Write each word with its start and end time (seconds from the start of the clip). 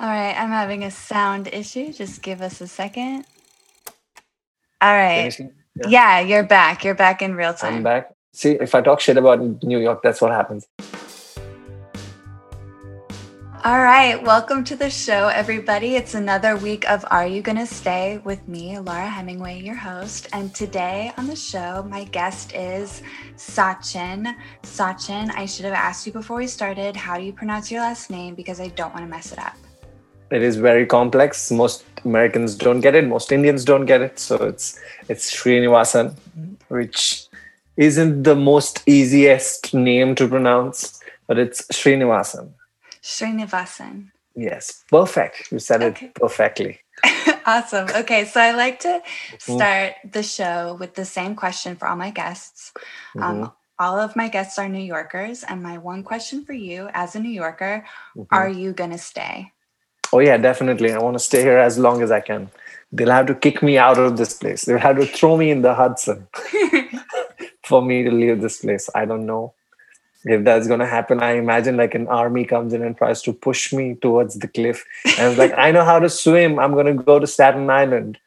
All 0.00 0.08
right, 0.08 0.34
I'm 0.36 0.48
having 0.48 0.82
a 0.82 0.90
sound 0.90 1.48
issue. 1.52 1.92
Just 1.92 2.20
give 2.20 2.42
us 2.42 2.60
a 2.60 2.66
second. 2.66 3.26
All 4.80 4.92
right. 4.92 5.32
Yeah. 5.38 5.88
Yeah, 5.88 6.20
you're 6.20 6.42
back. 6.42 6.84
You're 6.84 6.96
back 6.96 7.22
in 7.22 7.36
real 7.36 7.54
time. 7.54 7.76
I'm 7.76 7.82
back. 7.84 8.10
See, 8.32 8.52
if 8.52 8.74
I 8.74 8.80
talk 8.80 9.00
shit 9.00 9.16
about 9.16 9.40
New 9.62 9.78
York, 9.78 10.02
that's 10.02 10.20
what 10.20 10.32
happens. 10.32 10.66
All 13.64 13.80
right, 13.80 14.22
welcome 14.22 14.62
to 14.64 14.76
the 14.76 14.90
show, 14.90 15.28
everybody. 15.28 15.94
It's 15.94 16.12
another 16.14 16.56
week 16.56 16.86
of 16.90 17.02
Are 17.10 17.26
You 17.26 17.40
Gonna 17.40 17.64
Stay 17.64 18.20
with 18.22 18.46
me, 18.46 18.78
Laura 18.78 19.08
Hemingway, 19.08 19.62
your 19.62 19.74
host. 19.74 20.28
And 20.34 20.54
today 20.54 21.12
on 21.16 21.26
the 21.26 21.36
show, 21.36 21.82
my 21.88 22.04
guest 22.04 22.52
is 22.54 23.00
Sachin. 23.36 24.34
Sachin, 24.64 25.30
I 25.34 25.46
should 25.46 25.64
have 25.64 25.72
asked 25.72 26.06
you 26.06 26.12
before 26.12 26.36
we 26.36 26.46
started, 26.46 26.94
how 26.94 27.16
do 27.16 27.24
you 27.24 27.32
pronounce 27.32 27.70
your 27.70 27.80
last 27.80 28.10
name? 28.10 28.34
Because 28.34 28.60
I 28.60 28.68
don't 28.68 28.92
want 28.92 29.06
to 29.06 29.10
mess 29.10 29.32
it 29.32 29.38
up. 29.38 29.56
It 30.34 30.42
is 30.42 30.56
very 30.56 30.86
complex. 30.86 31.50
Most 31.52 31.84
Americans 32.04 32.56
don't 32.56 32.80
get 32.80 32.94
it. 32.94 33.06
Most 33.06 33.32
Indians 33.32 33.64
don't 33.64 33.86
get 33.86 34.02
it. 34.02 34.18
So 34.18 34.36
it's 34.36 34.78
it's 35.08 35.30
Srinivasan, 35.32 36.16
which 36.68 37.28
isn't 37.76 38.24
the 38.24 38.34
most 38.36 38.82
easiest 38.86 39.74
name 39.74 40.14
to 40.16 40.28
pronounce, 40.28 41.00
but 41.28 41.38
it's 41.38 41.62
Srinivasan. 41.72 42.52
Srinivasan. 43.02 44.10
Yes, 44.36 44.84
perfect. 44.90 45.52
You 45.52 45.60
said 45.60 45.82
Okay. 45.82 46.06
it 46.06 46.14
perfectly. 46.14 46.80
awesome. 47.46 47.88
Okay, 48.02 48.24
so 48.26 48.40
I 48.40 48.52
like 48.52 48.80
to 48.80 49.02
Mhm. 49.30 49.54
start 49.54 49.92
the 50.12 50.22
show 50.22 50.74
with 50.80 50.94
the 50.94 51.04
same 51.06 51.36
question 51.36 51.76
for 51.76 51.86
all 51.88 51.96
my 51.96 52.10
guests. 52.10 52.72
Mhm, 53.16 53.22
Um, 53.22 53.52
all 53.78 53.98
of 54.00 54.16
my 54.16 54.28
guests 54.28 54.58
are 54.58 54.68
New 54.68 54.82
Yorkers, 54.82 55.44
and 55.46 55.62
my 55.62 55.78
one 55.78 56.02
question 56.02 56.44
for 56.44 56.54
you, 56.54 56.90
as 56.94 57.14
a 57.14 57.20
New 57.20 57.30
Yorker, 57.30 57.86
mhm. 58.16 58.26
are 58.34 58.48
you 58.50 58.72
gonna 58.74 58.98
stay? 58.98 59.53
Oh 60.12 60.20
yeah, 60.20 60.36
definitely. 60.36 60.92
I 60.92 60.98
want 60.98 61.14
to 61.14 61.24
stay 61.24 61.42
here 61.42 61.58
as 61.58 61.78
long 61.78 62.02
as 62.02 62.10
I 62.10 62.20
can. 62.20 62.50
They'll 62.92 63.10
have 63.10 63.26
to 63.26 63.34
kick 63.34 63.62
me 63.62 63.76
out 63.76 63.98
of 63.98 64.16
this 64.16 64.34
place. 64.34 64.64
They'll 64.64 64.78
have 64.78 64.96
to 64.96 65.06
throw 65.06 65.36
me 65.36 65.50
in 65.50 65.62
the 65.62 65.74
Hudson 65.74 66.28
for 67.64 67.82
me 67.82 68.02
to 68.04 68.10
leave 68.10 68.40
this 68.40 68.60
place. 68.60 68.88
I 68.94 69.04
don't 69.04 69.26
know 69.26 69.54
if 70.24 70.44
that's 70.44 70.66
gonna 70.66 70.86
happen. 70.86 71.22
I 71.22 71.32
imagine 71.32 71.76
like 71.76 71.94
an 71.94 72.08
army 72.08 72.44
comes 72.44 72.72
in 72.72 72.82
and 72.82 72.96
tries 72.96 73.22
to 73.22 73.32
push 73.32 73.72
me 73.72 73.94
towards 73.94 74.38
the 74.38 74.48
cliff. 74.48 74.84
And 75.18 75.30
it's 75.30 75.38
like, 75.38 75.52
I 75.56 75.70
know 75.70 75.84
how 75.84 75.98
to 75.98 76.08
swim. 76.08 76.58
I'm 76.58 76.74
gonna 76.74 76.94
go 76.94 77.18
to 77.18 77.26
Staten 77.26 77.68
Island. 77.68 78.18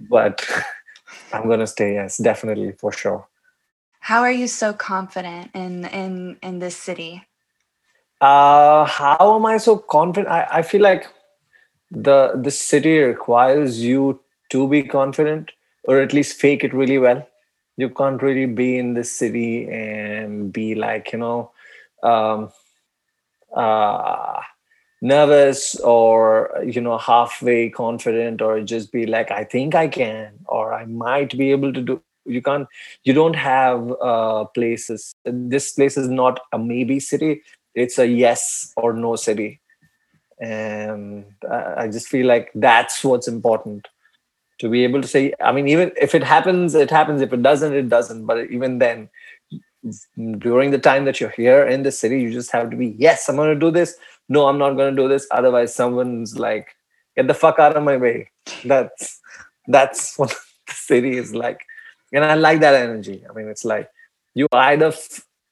But 0.00 0.46
I'm 1.32 1.48
gonna 1.48 1.66
stay, 1.66 1.94
yes, 1.94 2.18
definitely 2.18 2.72
for 2.72 2.92
sure. 2.92 3.26
How 4.00 4.22
are 4.22 4.32
you 4.32 4.48
so 4.48 4.72
confident 4.72 5.50
in 5.54 5.84
in 5.86 6.36
in 6.42 6.58
this 6.58 6.76
city? 6.76 7.26
Uh 8.20 8.84
how 8.84 9.36
am 9.36 9.46
I 9.46 9.58
so 9.58 9.78
confident? 9.78 10.28
I, 10.28 10.46
I 10.50 10.62
feel 10.62 10.82
like 10.82 11.06
the 11.90 12.32
the 12.42 12.50
city 12.50 12.98
requires 12.98 13.80
you 13.82 14.20
to 14.50 14.68
be 14.68 14.82
confident 14.82 15.50
or 15.84 16.00
at 16.00 16.12
least 16.12 16.40
fake 16.40 16.64
it 16.64 16.74
really 16.74 16.98
well. 16.98 17.26
You 17.76 17.90
can't 17.90 18.22
really 18.22 18.46
be 18.46 18.78
in 18.78 18.94
the 18.94 19.04
city 19.04 19.68
and 19.68 20.52
be 20.52 20.74
like, 20.74 21.12
you 21.12 21.18
know, 21.18 21.52
um 22.02 22.50
uh 23.56 24.40
nervous 25.02 25.74
or 25.80 26.50
you 26.64 26.80
know 26.80 26.98
halfway 26.98 27.70
confident 27.70 28.42
or 28.42 28.60
just 28.60 28.92
be 28.92 29.06
like 29.06 29.30
i 29.30 29.42
think 29.44 29.74
i 29.74 29.88
can 29.88 30.32
or 30.46 30.74
i 30.74 30.84
might 30.84 31.36
be 31.36 31.50
able 31.50 31.72
to 31.72 31.80
do. 31.82 32.02
You 32.26 32.42
can't 32.42 32.68
you 33.02 33.14
don't 33.14 33.34
have 33.34 33.92
uh 34.02 34.44
places. 34.54 35.12
This 35.24 35.72
place 35.72 35.96
is 35.96 36.08
not 36.08 36.38
a 36.52 36.58
maybe 36.58 37.00
city. 37.00 37.42
It's 37.74 37.98
a 37.98 38.06
yes 38.06 38.72
or 38.76 38.92
no 38.92 39.16
city 39.16 39.59
and 40.40 41.24
i 41.50 41.84
I 41.84 41.88
just 41.88 42.08
feel 42.08 42.26
like 42.26 42.50
that's 42.54 43.04
what's 43.04 43.28
important 43.28 43.88
to 44.60 44.68
be 44.68 44.84
able 44.84 45.00
to 45.02 45.08
say 45.08 45.32
i 45.40 45.52
mean 45.52 45.68
even 45.68 45.92
if 46.06 46.14
it 46.14 46.22
happens 46.22 46.74
it 46.74 46.90
happens. 46.90 47.22
If 47.22 47.32
it 47.32 47.42
doesn't 47.42 47.74
it 47.74 47.88
doesn't. 47.88 48.26
But 48.26 48.50
even 48.50 48.78
then 48.78 49.08
during 50.38 50.70
the 50.70 50.78
time 50.78 51.06
that 51.06 51.20
you're 51.20 51.36
here 51.36 51.62
in 51.64 51.82
the 51.82 51.92
city 51.92 52.20
you 52.20 52.30
just 52.30 52.52
have 52.52 52.70
to 52.70 52.76
be 52.76 52.88
yes 52.98 53.28
i'm 53.28 53.36
going 53.36 53.54
to 53.54 53.66
do 53.66 53.70
this. 53.70 53.96
No 54.28 54.46
i'm 54.46 54.58
not 54.58 54.74
going 54.74 54.94
to 54.94 55.02
do 55.02 55.08
this. 55.08 55.26
Otherwise 55.30 55.74
someone's 55.74 56.38
like 56.38 56.74
get 57.16 57.26
the 57.26 57.34
fuck 57.34 57.58
out 57.58 57.76
of 57.76 57.82
my 57.82 57.96
way. 57.96 58.30
That's 58.64 59.20
that's 59.68 60.18
what 60.18 60.30
the 60.66 60.74
city 60.74 61.16
is 61.16 61.34
like. 61.34 61.64
And 62.12 62.24
i 62.24 62.34
like 62.34 62.60
that 62.60 62.74
energy. 62.74 63.24
I 63.28 63.32
mean 63.32 63.48
it's 63.48 63.64
like 63.64 63.88
you 64.34 64.46
either 64.52 64.92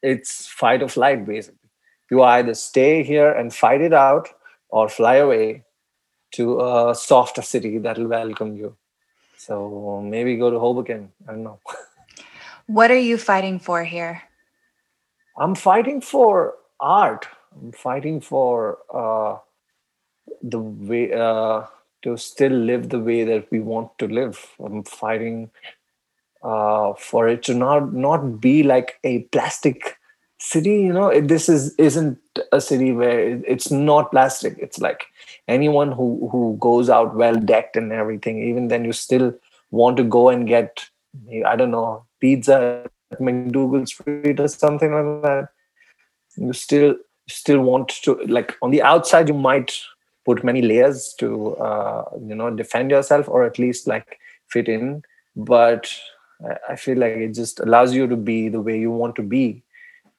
it's 0.03 0.47
fight 0.47 0.83
or 0.83 0.89
flight 0.89 1.25
basically. 1.27 1.71
You 2.11 2.23
either 2.23 2.55
stay 2.55 3.03
here 3.03 3.31
and 3.31 3.55
fight 3.55 3.81
it 3.81 3.93
out 3.93 4.29
or 4.69 4.89
fly 4.89 5.17
away 5.17 5.65
to 6.33 6.61
a 6.61 6.95
softer 6.95 7.43
city 7.43 7.79
that'll 7.79 8.07
welcome 8.07 8.57
you 8.57 8.77
so 9.37 10.03
maybe 10.05 10.37
go 10.37 10.51
to 10.51 10.59
hoboken 10.59 11.11
i 11.29 11.33
don't 11.33 11.43
know 11.43 11.59
What 12.69 12.91
are 12.91 12.99
you 12.99 13.17
fighting 13.17 13.59
for 13.59 13.83
here? 13.83 14.25
I'm 15.39 15.55
fighting 15.55 16.03
for 16.03 16.57
art. 16.79 17.27
I'm 17.57 17.73
fighting 17.73 18.21
for 18.21 18.79
uh, 18.93 19.39
the 20.43 20.59
way 20.59 21.11
uh, 21.15 21.65
to 22.03 22.19
still 22.19 22.53
live 22.53 22.91
the 22.91 23.01
way 23.01 23.25
that 23.25 23.51
we 23.51 23.61
want 23.61 23.99
to 24.01 24.07
live. 24.07 24.55
I'm 24.63 24.85
fighting 24.85 25.51
uh, 26.43 26.93
for 26.93 27.27
it 27.27 27.43
to 27.45 27.55
not 27.55 27.95
not 27.95 28.39
be 28.39 28.63
like 28.63 28.99
a 29.03 29.21
plastic 29.33 29.98
city. 30.39 30.81
You 30.83 30.93
know, 30.93 31.21
this 31.21 31.49
is 31.49 31.75
isn't 31.77 32.19
a 32.53 32.61
city 32.61 32.93
where 32.93 33.19
it- 33.21 33.45
it's 33.47 33.71
not 33.71 34.11
plastic. 34.11 34.57
It's 34.59 34.79
like 34.79 35.05
anyone 35.49 35.93
who 35.93 36.29
who 36.33 36.57
goes 36.61 36.89
out 36.91 37.15
well 37.17 37.37
decked 37.37 37.77
and 37.77 37.93
everything. 37.93 38.43
Even 38.43 38.69
then, 38.69 38.85
you 38.85 38.93
still 38.93 39.35
want 39.71 39.97
to 39.99 40.05
go 40.05 40.29
and 40.29 40.47
get 40.47 40.87
I 41.47 41.57
don't 41.57 41.71
know 41.71 42.05
pizza 42.21 42.85
at 43.13 43.21
MacDougal 43.21 43.87
Street 43.89 44.41
or 44.41 44.49
something 44.49 44.93
like 44.93 45.23
that. 45.23 45.49
You 46.37 46.53
still 46.53 46.95
still 47.29 47.61
want 47.61 47.89
to 48.05 48.15
like 48.27 48.55
on 48.63 48.71
the 48.71 48.83
outside 48.83 49.29
you 49.29 49.35
might 49.35 49.73
put 50.25 50.45
many 50.45 50.63
layers 50.63 51.15
to 51.19 51.57
uh, 51.57 52.05
you 52.21 52.35
know 52.35 52.51
defend 52.51 52.91
yourself 52.91 53.29
or 53.29 53.45
at 53.45 53.59
least 53.59 53.87
like 53.87 54.19
fit 54.49 54.69
in, 54.69 55.03
but 55.37 55.93
I 56.69 56.77
feel 56.77 56.99
like 56.99 57.13
it 57.15 57.35
just 57.35 57.61
allows 57.61 57.95
you 57.95 58.07
to 58.07 58.17
be 58.17 58.49
the 58.49 58.61
way 58.61 58.79
you 58.79 58.91
want 58.91 59.17
to 59.17 59.23
be, 59.23 59.63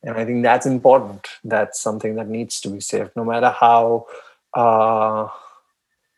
and 0.03 0.17
I 0.17 0.25
think 0.25 0.43
that's 0.43 0.65
important. 0.65 1.27
That's 1.43 1.79
something 1.79 2.15
that 2.15 2.29
needs 2.29 2.61
to 2.61 2.69
be 2.69 2.79
saved, 2.79 3.11
no 3.15 3.25
matter 3.25 3.49
how 3.49 4.07
uh, 4.53 5.27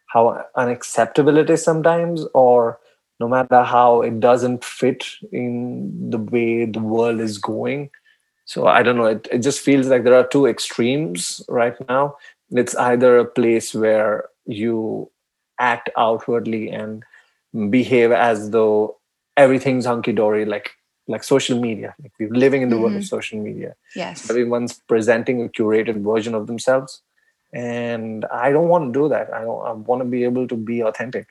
how 0.08 0.46
unacceptable 0.56 1.38
it 1.38 1.50
is 1.50 1.64
sometimes, 1.64 2.26
or 2.34 2.80
no 3.20 3.28
matter 3.28 3.64
how 3.64 4.02
it 4.02 4.20
doesn't 4.20 4.64
fit 4.64 5.06
in 5.32 6.10
the 6.10 6.18
way 6.18 6.66
the 6.66 6.80
world 6.80 7.20
is 7.20 7.38
going. 7.38 7.90
So 8.46 8.68
I 8.68 8.84
don't 8.84 8.98
know. 8.98 9.06
It, 9.06 9.28
it 9.32 9.40
just 9.40 9.62
feels 9.62 9.88
like 9.88 10.04
there 10.04 10.16
are 10.16 10.28
two 10.28 10.46
extremes 10.46 11.42
right 11.48 11.76
now. 11.88 12.18
It's 12.50 12.76
either 12.76 13.18
a 13.18 13.26
place 13.26 13.74
where 13.74 14.26
you 14.46 15.10
act 15.60 15.90
outwardly 15.98 16.70
and 16.70 17.04
behave 17.70 18.12
as 18.12 18.50
though 18.50 18.98
everything's 19.38 19.86
hunky 19.86 20.12
dory, 20.12 20.46
like 20.46 20.72
like 21.12 21.24
social 21.24 21.60
media. 21.60 21.94
Like 22.02 22.14
we're 22.20 22.30
living 22.46 22.62
in 22.62 22.70
the 22.70 22.78
world 22.78 22.96
of 22.96 23.06
social 23.06 23.40
media. 23.40 23.76
Yes. 23.96 24.30
Everyone's 24.30 24.74
presenting 24.88 25.44
a 25.44 25.50
curated 25.50 26.02
version 26.04 26.34
of 26.34 26.48
themselves, 26.48 27.02
and 27.54 28.26
I 28.26 28.52
don't 28.52 28.70
want 28.70 28.94
to 28.94 29.00
do 29.00 29.10
that. 29.10 29.34
I 29.34 29.42
don't. 29.42 29.62
I 29.66 29.72
want 29.74 30.02
to 30.02 30.06
be 30.06 30.24
able 30.24 30.48
to 30.48 30.56
be 30.56 30.82
authentic. 30.82 31.28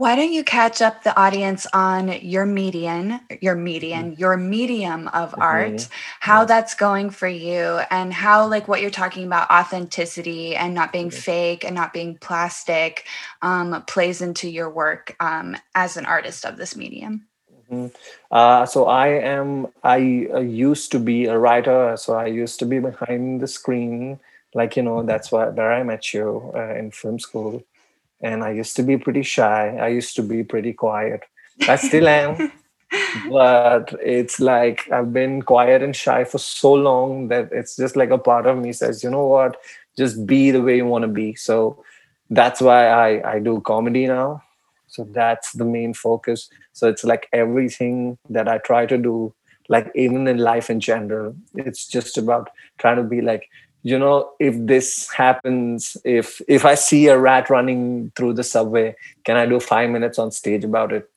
Why 0.00 0.16
don't 0.16 0.32
you 0.32 0.44
catch 0.44 0.80
up 0.80 1.02
the 1.02 1.14
audience 1.20 1.66
on 1.74 2.08
your 2.22 2.46
median, 2.46 3.20
your 3.42 3.54
median, 3.54 4.14
your 4.16 4.34
medium 4.38 5.08
of 5.08 5.34
art, 5.38 5.72
Mhm. 5.74 5.88
how 6.20 6.40
Yes. 6.40 6.48
that's 6.48 6.74
going 6.74 7.10
for 7.10 7.28
you, 7.28 7.80
and 7.90 8.10
how, 8.10 8.46
like, 8.46 8.66
what 8.66 8.80
you're 8.80 8.88
talking 8.88 9.26
about, 9.26 9.50
authenticity 9.50 10.56
and 10.56 10.72
not 10.72 10.90
being 10.90 11.10
fake 11.10 11.66
and 11.66 11.74
not 11.74 11.92
being 11.92 12.16
plastic, 12.16 13.04
um, 13.42 13.84
plays 13.86 14.22
into 14.22 14.48
your 14.48 14.70
work 14.70 15.14
um, 15.20 15.54
as 15.74 15.98
an 15.98 16.06
artist 16.06 16.46
of 16.46 16.56
this 16.56 16.74
medium. 16.74 17.26
Mhm. 17.70 17.94
Uh, 18.30 18.66
so 18.66 18.86
I 18.86 19.08
am. 19.08 19.68
I 19.84 20.26
uh, 20.32 20.40
used 20.40 20.90
to 20.92 20.98
be 20.98 21.26
a 21.26 21.38
writer. 21.38 21.96
So 21.96 22.14
I 22.14 22.26
used 22.26 22.58
to 22.60 22.66
be 22.66 22.78
behind 22.80 23.40
the 23.40 23.46
screen, 23.46 24.18
like 24.54 24.76
you 24.76 24.82
know. 24.82 25.02
That's 25.02 25.30
why 25.30 25.48
where 25.48 25.72
I 25.72 25.82
met 25.82 26.12
you 26.12 26.52
uh, 26.54 26.74
in 26.74 26.90
film 26.90 27.18
school, 27.20 27.62
and 28.22 28.44
I 28.44 28.50
used 28.52 28.76
to 28.76 28.82
be 28.82 28.98
pretty 28.98 29.22
shy. 29.22 29.76
I 29.76 29.88
used 29.88 30.16
to 30.16 30.22
be 30.22 30.44
pretty 30.44 30.72
quiet. 30.74 31.22
I 31.68 31.76
still 31.76 32.08
am, 32.08 32.52
but 33.14 33.94
it's 34.02 34.40
like 34.40 34.90
I've 34.92 35.12
been 35.12 35.42
quiet 35.42 35.82
and 35.82 35.96
shy 35.96 36.24
for 36.24 36.38
so 36.38 36.72
long 36.74 37.28
that 37.28 37.50
it's 37.52 37.76
just 37.76 37.96
like 37.96 38.10
a 38.10 38.18
part 38.18 38.46
of 38.46 38.58
me 38.58 38.72
says, 38.72 39.04
you 39.04 39.10
know 39.10 39.26
what, 39.26 39.56
just 39.98 40.26
be 40.26 40.50
the 40.50 40.62
way 40.62 40.76
you 40.76 40.86
want 40.86 41.02
to 41.02 41.08
be. 41.08 41.34
So 41.36 41.84
that's 42.30 42.60
why 42.60 42.88
I 42.88 43.34
I 43.36 43.38
do 43.40 43.60
comedy 43.62 44.06
now. 44.06 44.42
So 44.90 45.04
that's 45.04 45.52
the 45.52 45.64
main 45.64 45.94
focus. 45.94 46.50
So 46.72 46.88
it's 46.88 47.04
like 47.04 47.28
everything 47.32 48.18
that 48.28 48.48
I 48.48 48.58
try 48.58 48.86
to 48.86 48.98
do, 48.98 49.32
like 49.68 49.90
even 49.94 50.26
in 50.26 50.38
life 50.38 50.68
in 50.68 50.80
general, 50.80 51.34
it's 51.54 51.86
just 51.86 52.18
about 52.18 52.50
trying 52.78 52.96
to 52.96 53.04
be 53.04 53.20
like 53.20 53.48
you 53.82 53.98
know 53.98 54.30
if 54.38 54.54
this 54.66 55.08
happens 55.10 55.96
if 56.04 56.42
if 56.48 56.64
i 56.64 56.74
see 56.74 57.06
a 57.06 57.18
rat 57.18 57.48
running 57.48 58.12
through 58.14 58.34
the 58.34 58.44
subway 58.44 58.94
can 59.24 59.36
i 59.36 59.46
do 59.46 59.58
five 59.58 59.88
minutes 59.88 60.18
on 60.18 60.30
stage 60.30 60.64
about 60.64 60.92
it 60.92 61.08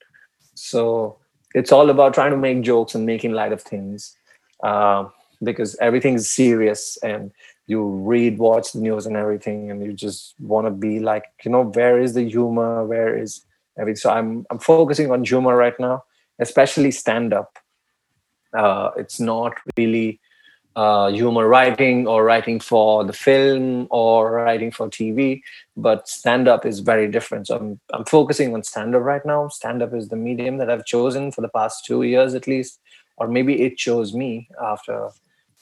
so 0.56 1.18
it's 1.54 1.72
all 1.72 1.90
about 1.90 2.14
trying 2.14 2.32
to 2.32 2.38
make 2.38 2.62
jokes 2.62 2.96
and 2.96 3.06
making 3.06 3.34
light 3.34 3.52
of 3.52 3.62
things 3.62 4.16
uh, 4.64 5.06
because 5.44 5.76
everything's 5.82 6.30
serious 6.30 6.98
and 7.04 7.32
you 7.68 7.84
read 7.84 8.38
watch 8.38 8.72
the 8.72 8.80
news 8.80 9.06
and 9.06 9.16
everything 9.16 9.70
and 9.70 9.84
you 9.84 9.94
just 9.94 10.34
want 10.40 10.66
to 10.66 10.72
be 10.72 11.00
like 11.00 11.26
you 11.44 11.52
know 11.52 11.64
where 11.64 12.00
is 12.00 12.14
the 12.14 12.24
humor 12.24 12.86
where 12.86 13.18
is 13.18 13.46
everything 13.78 13.98
so 13.98 14.10
i'm 14.10 14.46
i'm 14.50 14.60
focusing 14.60 15.12
on 15.12 15.24
humor 15.24 15.56
right 15.56 15.80
now 15.80 16.04
especially 16.40 16.92
stand 16.92 17.34
up 17.34 17.58
uh, 18.54 18.92
it's 18.98 19.20
not 19.20 19.54
really 19.78 20.20
uh, 20.76 21.12
humor 21.12 21.48
writing 21.48 22.08
or 22.08 22.24
writing 22.24 22.60
for 22.60 23.04
the 23.04 23.14
film 23.14 23.88
or 23.92 24.32
writing 24.32 24.72
for 24.72 24.90
TV, 24.90 25.42
but 25.78 26.08
stand 26.08 26.48
up 26.48 26.66
is 26.66 26.80
very 26.80 27.08
different. 27.08 27.48
So 27.48 27.58
I'm, 27.58 27.80
I'm 27.94 28.06
focusing 28.06 28.54
on 28.54 28.64
stand 28.64 28.96
up 28.96 29.04
right 29.04 29.26
now. 29.26 29.48
Stand 29.50 29.84
up 29.84 29.94
is 29.94 30.10
the 30.10 30.16
medium 30.16 30.58
that 30.58 30.70
I've 30.70 30.86
chosen 30.86 31.32
for 31.32 31.42
the 31.42 31.50
past 31.50 31.86
two 31.86 32.04
years 32.04 32.34
at 32.34 32.48
least, 32.48 32.80
or 33.18 33.28
maybe 33.28 33.62
it 33.62 33.78
chose 33.78 34.14
me 34.14 34.48
after, 34.62 35.10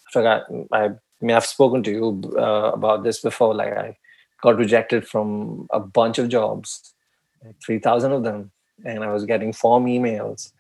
after 0.08 0.28
I, 0.28 0.42
I, 0.72 0.86
I 0.86 0.90
mean, 1.20 1.36
I've 1.36 1.46
spoken 1.46 1.84
to 1.84 1.92
you 1.92 2.22
uh, 2.38 2.72
about 2.72 3.04
this 3.04 3.20
before. 3.20 3.54
Like 3.54 3.74
I 3.74 3.98
got 4.42 4.58
rejected 4.58 5.08
from 5.08 5.68
a 5.72 5.80
bunch 5.80 6.20
of 6.20 6.30
jobs, 6.30 6.94
like 7.44 7.56
3,000 7.66 8.12
of 8.12 8.24
them, 8.24 8.52
and 8.86 9.04
I 9.04 9.12
was 9.12 9.26
getting 9.26 9.54
form 9.54 9.86
emails. 9.86 10.52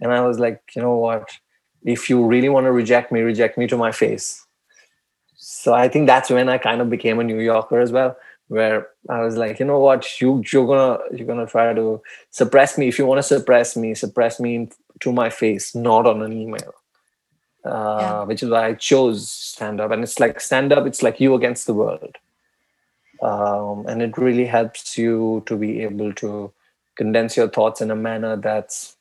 And 0.00 0.12
I 0.12 0.20
was 0.26 0.38
like, 0.38 0.62
you 0.74 0.82
know 0.82 0.96
what? 0.96 1.30
if 1.84 2.10
you 2.10 2.24
really 2.24 2.48
want 2.48 2.64
to 2.66 2.72
reject 2.72 3.12
me, 3.12 3.20
reject 3.20 3.56
me 3.56 3.66
to 3.66 3.76
my 3.76 3.92
face. 3.92 4.46
So 5.36 5.72
I 5.72 5.88
think 5.88 6.06
that's 6.06 6.30
when 6.30 6.48
I 6.48 6.58
kind 6.58 6.80
of 6.80 6.90
became 6.90 7.18
a 7.18 7.24
New 7.24 7.38
Yorker 7.38 7.80
as 7.80 7.92
well, 7.92 8.16
where 8.48 8.88
I 9.08 9.20
was 9.20 9.36
like, 9.36 9.58
you 9.58 9.66
know 9.66 9.78
what, 9.78 10.20
you 10.20 10.42
you're 10.52 10.66
gonna 10.66 10.98
you're 11.16 11.26
gonna 11.26 11.46
try 11.46 11.72
to 11.72 12.02
suppress 12.30 12.76
me. 12.76 12.88
If 12.88 12.98
you 12.98 13.06
want 13.06 13.18
to 13.18 13.22
suppress 13.22 13.76
me, 13.76 13.94
suppress 13.94 14.38
me 14.38 14.68
to 15.00 15.12
my 15.12 15.30
face, 15.30 15.74
not 15.74 16.06
on 16.06 16.22
an 16.22 16.32
email. 16.32 16.74
Uh, 17.64 17.98
yeah. 18.00 18.22
Which 18.24 18.42
is 18.42 18.50
why 18.50 18.68
I 18.68 18.74
chose 18.74 19.30
stand 19.30 19.80
up, 19.80 19.90
and 19.90 20.02
it's 20.02 20.20
like 20.20 20.40
stand 20.40 20.72
up. 20.72 20.86
It's 20.86 21.02
like 21.02 21.20
you 21.20 21.34
against 21.34 21.66
the 21.66 21.74
world, 21.74 22.16
um, 23.22 23.86
and 23.86 24.02
it 24.02 24.16
really 24.16 24.46
helps 24.46 24.96
you 24.96 25.42
to 25.46 25.56
be 25.56 25.82
able 25.82 26.12
to 26.14 26.52
condense 26.96 27.36
your 27.36 27.48
thoughts 27.48 27.80
in 27.80 27.90
a 27.90 27.96
manner 27.96 28.36
that's 28.36 28.96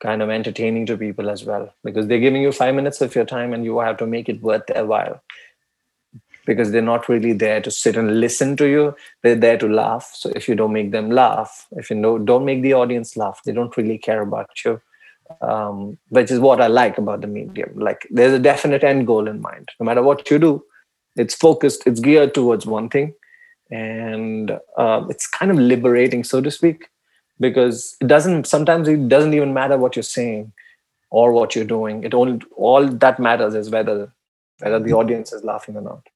kind 0.00 0.22
of 0.22 0.30
entertaining 0.30 0.86
to 0.86 0.96
people 0.96 1.28
as 1.28 1.44
well. 1.44 1.72
Because 1.82 2.06
they're 2.06 2.20
giving 2.20 2.42
you 2.42 2.52
five 2.52 2.74
minutes 2.74 3.00
of 3.00 3.14
your 3.14 3.24
time 3.24 3.52
and 3.52 3.64
you 3.64 3.78
have 3.80 3.96
to 3.98 4.06
make 4.06 4.28
it 4.28 4.42
worth 4.42 4.66
their 4.66 4.86
while. 4.86 5.22
Because 6.46 6.70
they're 6.70 6.80
not 6.82 7.08
really 7.08 7.32
there 7.32 7.60
to 7.60 7.70
sit 7.70 7.96
and 7.96 8.20
listen 8.20 8.56
to 8.56 8.68
you. 8.68 8.96
They're 9.22 9.34
there 9.34 9.58
to 9.58 9.68
laugh. 9.68 10.10
So 10.14 10.30
if 10.34 10.48
you 10.48 10.54
don't 10.54 10.72
make 10.72 10.92
them 10.92 11.10
laugh 11.10 11.66
if 11.72 11.90
you 11.90 11.96
know 11.96 12.18
don't 12.18 12.44
make 12.44 12.62
the 12.62 12.74
audience 12.74 13.16
laugh 13.16 13.40
they 13.44 13.52
don't 13.52 13.76
really 13.76 13.98
care 13.98 14.22
about 14.22 14.50
you. 14.64 14.80
Um, 15.42 15.98
which 16.08 16.30
is 16.30 16.40
what 16.40 16.58
i 16.58 16.68
like 16.68 16.96
about 16.96 17.20
the 17.20 17.26
medium. 17.26 17.78
Like 17.78 18.06
there's 18.10 18.32
a 18.32 18.38
definite 18.38 18.82
end 18.82 19.06
goal 19.06 19.28
in 19.28 19.42
mind. 19.42 19.68
No 19.78 19.84
matter 19.84 20.02
what 20.02 20.30
you 20.30 20.38
do 20.38 20.64
it's 21.16 21.34
focused 21.34 21.86
it's 21.86 22.00
geared 22.00 22.32
towards 22.32 22.64
one 22.64 22.88
thing 22.88 23.12
and 23.70 24.52
uh, 24.76 25.04
it's 25.08 25.26
kind 25.26 25.50
of 25.50 25.58
liberating 25.58 26.24
so 26.24 26.40
to 26.40 26.50
speak 26.50 26.88
because 27.40 27.96
it 28.00 28.06
doesn't 28.08 28.46
sometimes 28.46 28.88
it 28.88 29.08
doesn't 29.08 29.34
even 29.34 29.54
matter 29.54 29.76
what 29.76 29.96
you're 29.96 30.02
saying 30.02 30.52
or 31.10 31.32
what 31.32 31.54
you're 31.54 31.64
doing. 31.64 32.04
It 32.04 32.14
only 32.14 32.40
all 32.56 32.86
that 32.86 33.18
matters 33.18 33.54
is 33.54 33.70
whether 33.70 34.12
whether 34.60 34.78
the 34.80 34.92
audience 34.92 35.32
is 35.32 35.44
laughing 35.44 35.76
or 35.76 35.82
not. 35.82 36.08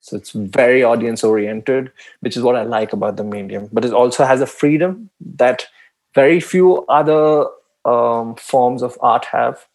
So 0.00 0.16
it's 0.16 0.32
very 0.32 0.82
audience 0.82 1.24
oriented 1.24 1.92
which 2.20 2.36
is 2.36 2.42
what 2.42 2.56
i 2.56 2.62
like 2.62 2.92
about 2.92 3.16
the 3.16 3.24
medium. 3.24 3.68
But 3.72 3.84
it 3.84 3.92
also 3.92 4.24
has 4.24 4.40
a 4.40 4.46
freedom 4.46 5.10
that 5.36 5.66
very 6.14 6.40
few 6.40 6.84
other 6.86 7.46
um, 7.84 8.34
forms 8.36 8.82
of 8.82 8.98
art 9.00 9.24
have. 9.26 9.66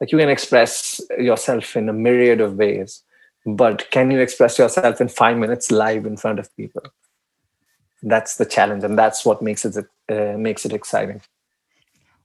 Like 0.00 0.10
you 0.10 0.18
can 0.18 0.28
express 0.28 1.00
yourself 1.18 1.76
in 1.76 1.88
a 1.88 1.92
myriad 1.92 2.40
of 2.40 2.56
ways 2.56 3.03
but 3.46 3.90
can 3.90 4.10
you 4.10 4.20
express 4.20 4.58
yourself 4.58 5.00
in 5.00 5.08
five 5.08 5.36
minutes 5.36 5.70
live 5.70 6.06
in 6.06 6.16
front 6.16 6.38
of 6.38 6.54
people? 6.56 6.82
That's 8.02 8.36
the 8.36 8.46
challenge 8.46 8.84
and 8.84 8.98
that's 8.98 9.24
what 9.24 9.42
makes 9.42 9.64
it 9.64 9.76
uh, 10.08 10.36
makes 10.36 10.64
it 10.64 10.72
exciting. 10.72 11.22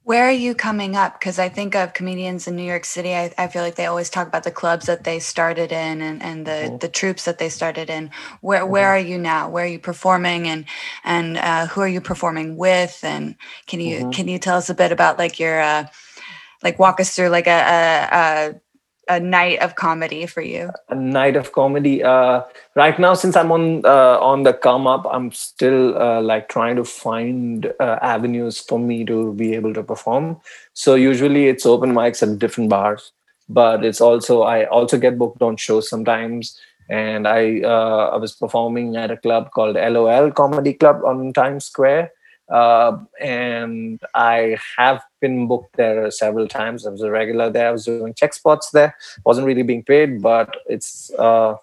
Where 0.03 0.25
are 0.25 0.31
you 0.31 0.55
coming 0.55 0.95
up? 0.95 1.19
Because 1.19 1.37
i 1.39 1.49
think 1.49 1.75
of 1.75 1.93
comedians 1.93 2.47
in 2.47 2.55
new 2.55 2.63
york 2.63 2.83
city 2.83 3.13
I, 3.13 3.31
I, 3.37 3.47
feel 3.47 3.61
like 3.61 3.75
they 3.75 3.85
always 3.85 4.09
talk 4.09 4.27
about 4.27 4.43
the 4.43 4.51
clubs 4.51 4.87
that 4.87 5.03
they 5.03 5.19
started 5.19 5.71
in 5.71 6.01
and, 6.01 6.23
and 6.23 6.47
the, 6.47 6.51
mm-hmm. 6.51 6.77
the 6.77 6.87
troupes 6.87 7.25
that 7.25 7.37
they 7.37 7.49
started 7.49 7.89
in. 7.89 8.09
Where 8.41 8.61
mm-hmm. 8.61 8.71
where 8.71 8.87
are 8.87 8.99
you 8.99 9.17
now? 9.17 9.49
Where 9.49 9.65
are 9.65 9.67
you 9.67 9.79
performing? 9.79 10.47
And 10.47 10.65
and 11.03 11.37
uh, 11.37 11.67
who 11.67 11.81
are 11.81 11.87
you 11.87 12.01
performing 12.01 12.57
with? 12.57 12.99
And 13.03 13.35
can 13.67 13.79
you 13.81 13.99
mm-hmm. 13.99 14.11
can 14.11 14.27
you 14.27 14.39
tell 14.39 14.57
us 14.57 14.69
a 14.69 14.73
bit 14.73 14.91
about 14.91 15.19
like 15.19 15.39
your 15.39 15.61
uh, 15.61 15.85
like 16.63 16.79
walk 16.79 16.99
us 16.99 17.15
through 17.15 17.29
like 17.29 17.47
a, 17.47 17.51
a, 17.51 18.17
a 18.17 18.61
a 19.09 19.19
night 19.19 19.59
of 19.59 19.75
comedy 19.75 20.25
for 20.25 20.41
you? 20.41 20.71
A 20.89 20.95
night 20.95 21.35
of 21.35 21.51
comedy. 21.51 22.03
Uh, 22.03 22.43
right 22.75 22.97
now, 22.99 23.15
since 23.15 23.35
I'm 23.35 23.51
on 23.51 23.85
uh, 23.85 24.19
on 24.21 24.43
the 24.43 24.53
come 24.53 24.87
up, 24.87 25.05
I'm 25.11 25.31
still 25.31 25.97
uh, 25.97 26.21
like 26.21 26.47
trying 26.47 26.75
to 26.75 26.85
find 26.85 27.73
uh, 27.79 27.97
avenues 28.01 28.59
for 28.59 28.79
me 28.79 29.03
to 29.05 29.33
be 29.33 29.55
able 29.55 29.73
to 29.73 29.83
perform. 29.83 30.37
So 30.73 30.95
usually 30.95 31.47
it's 31.47 31.65
open 31.65 31.91
mics 31.91 32.21
at 32.21 32.39
different 32.39 32.69
bars, 32.69 33.11
but 33.49 33.83
it's 33.83 33.99
also 33.99 34.43
I 34.43 34.65
also 34.65 34.97
get 34.97 35.17
booked 35.17 35.41
on 35.41 35.57
shows 35.57 35.89
sometimes. 35.89 36.57
And 36.89 37.27
I 37.27 37.61
uh, 37.61 38.11
I 38.13 38.17
was 38.17 38.33
performing 38.33 38.95
at 38.95 39.11
a 39.11 39.17
club 39.17 39.51
called 39.51 39.75
LOL 39.75 40.31
Comedy 40.31 40.73
Club 40.73 41.01
on 41.03 41.33
Times 41.33 41.65
Square 41.65 42.11
uh, 42.49 42.97
and 43.19 44.01
I 44.13 44.57
have 44.77 45.01
been 45.21 45.47
booked 45.47 45.77
there 45.77 46.09
several 46.11 46.47
times. 46.47 46.85
I 46.85 46.89
was 46.89 47.01
a 47.01 47.11
regular 47.11 47.49
there. 47.49 47.69
I 47.69 47.71
was 47.71 47.85
doing 47.85 48.13
check 48.13 48.33
spots 48.33 48.71
there. 48.71 48.95
wasn't 49.25 49.47
really 49.47 49.63
being 49.63 49.83
paid, 49.83 50.21
but 50.21 50.55
it's 50.67 51.11
uh, 51.19 51.55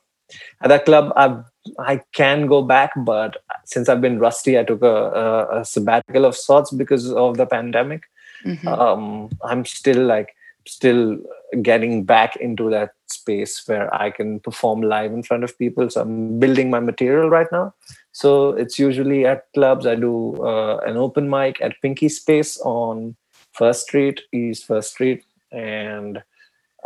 at 0.60 0.68
that 0.68 0.84
club. 0.84 1.12
I 1.16 1.42
I 1.78 2.00
can 2.12 2.46
go 2.46 2.62
back, 2.62 2.92
but 2.96 3.38
since 3.64 3.88
I've 3.88 4.00
been 4.00 4.20
rusty, 4.20 4.58
I 4.58 4.62
took 4.62 4.82
a, 4.82 4.86
a, 4.86 5.60
a 5.60 5.64
sabbatical 5.64 6.24
of 6.24 6.36
sorts 6.36 6.70
because 6.70 7.10
of 7.10 7.36
the 7.36 7.46
pandemic. 7.46 8.04
Mm-hmm. 8.44 8.68
Um, 8.68 9.30
I'm 9.42 9.64
still 9.64 10.04
like 10.04 10.34
still 10.68 11.18
getting 11.62 12.04
back 12.04 12.36
into 12.36 12.70
that 12.70 12.90
space 13.06 13.62
where 13.66 13.92
I 13.94 14.10
can 14.10 14.40
perform 14.40 14.82
live 14.82 15.12
in 15.12 15.22
front 15.22 15.44
of 15.44 15.58
people. 15.58 15.88
So 15.90 16.02
I'm 16.02 16.38
building 16.38 16.70
my 16.70 16.80
material 16.80 17.30
right 17.30 17.46
now. 17.52 17.74
So 18.16 18.52
it's 18.52 18.78
usually 18.78 19.26
at 19.26 19.44
clubs. 19.52 19.84
I 19.84 19.94
do 19.94 20.42
uh, 20.42 20.78
an 20.86 20.96
open 20.96 21.28
mic 21.28 21.60
at 21.60 21.74
Pinky 21.82 22.08
Space 22.08 22.58
on 22.60 23.14
First 23.52 23.82
Street, 23.82 24.22
East 24.32 24.64
First 24.64 24.92
Street, 24.92 25.22
and 25.52 26.22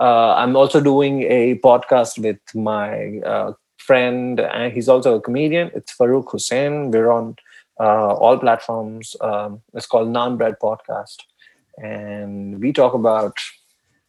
uh, 0.01 0.35
I'm 0.35 0.57
also 0.57 0.81
doing 0.81 1.23
a 1.23 1.55
podcast 1.61 2.19
with 2.19 2.41
my 2.53 3.21
uh, 3.21 3.53
friend, 3.77 4.41
and 4.41 4.73
he's 4.73 4.89
also 4.89 5.15
a 5.15 5.21
comedian. 5.21 5.71
It's 5.73 5.97
Farouk 5.97 6.33
Hussein. 6.33 6.91
We're 6.91 7.13
on 7.13 7.37
uh, 7.79 8.13
all 8.15 8.37
platforms. 8.37 9.15
Um, 9.21 9.63
it's 9.73 9.87
called 9.87 10.09
Naan 10.09 10.37
Bread 10.37 10.57
Podcast, 10.61 11.19
and 11.79 12.61
we 12.61 12.73
talk 12.73 12.93
about 12.93 13.39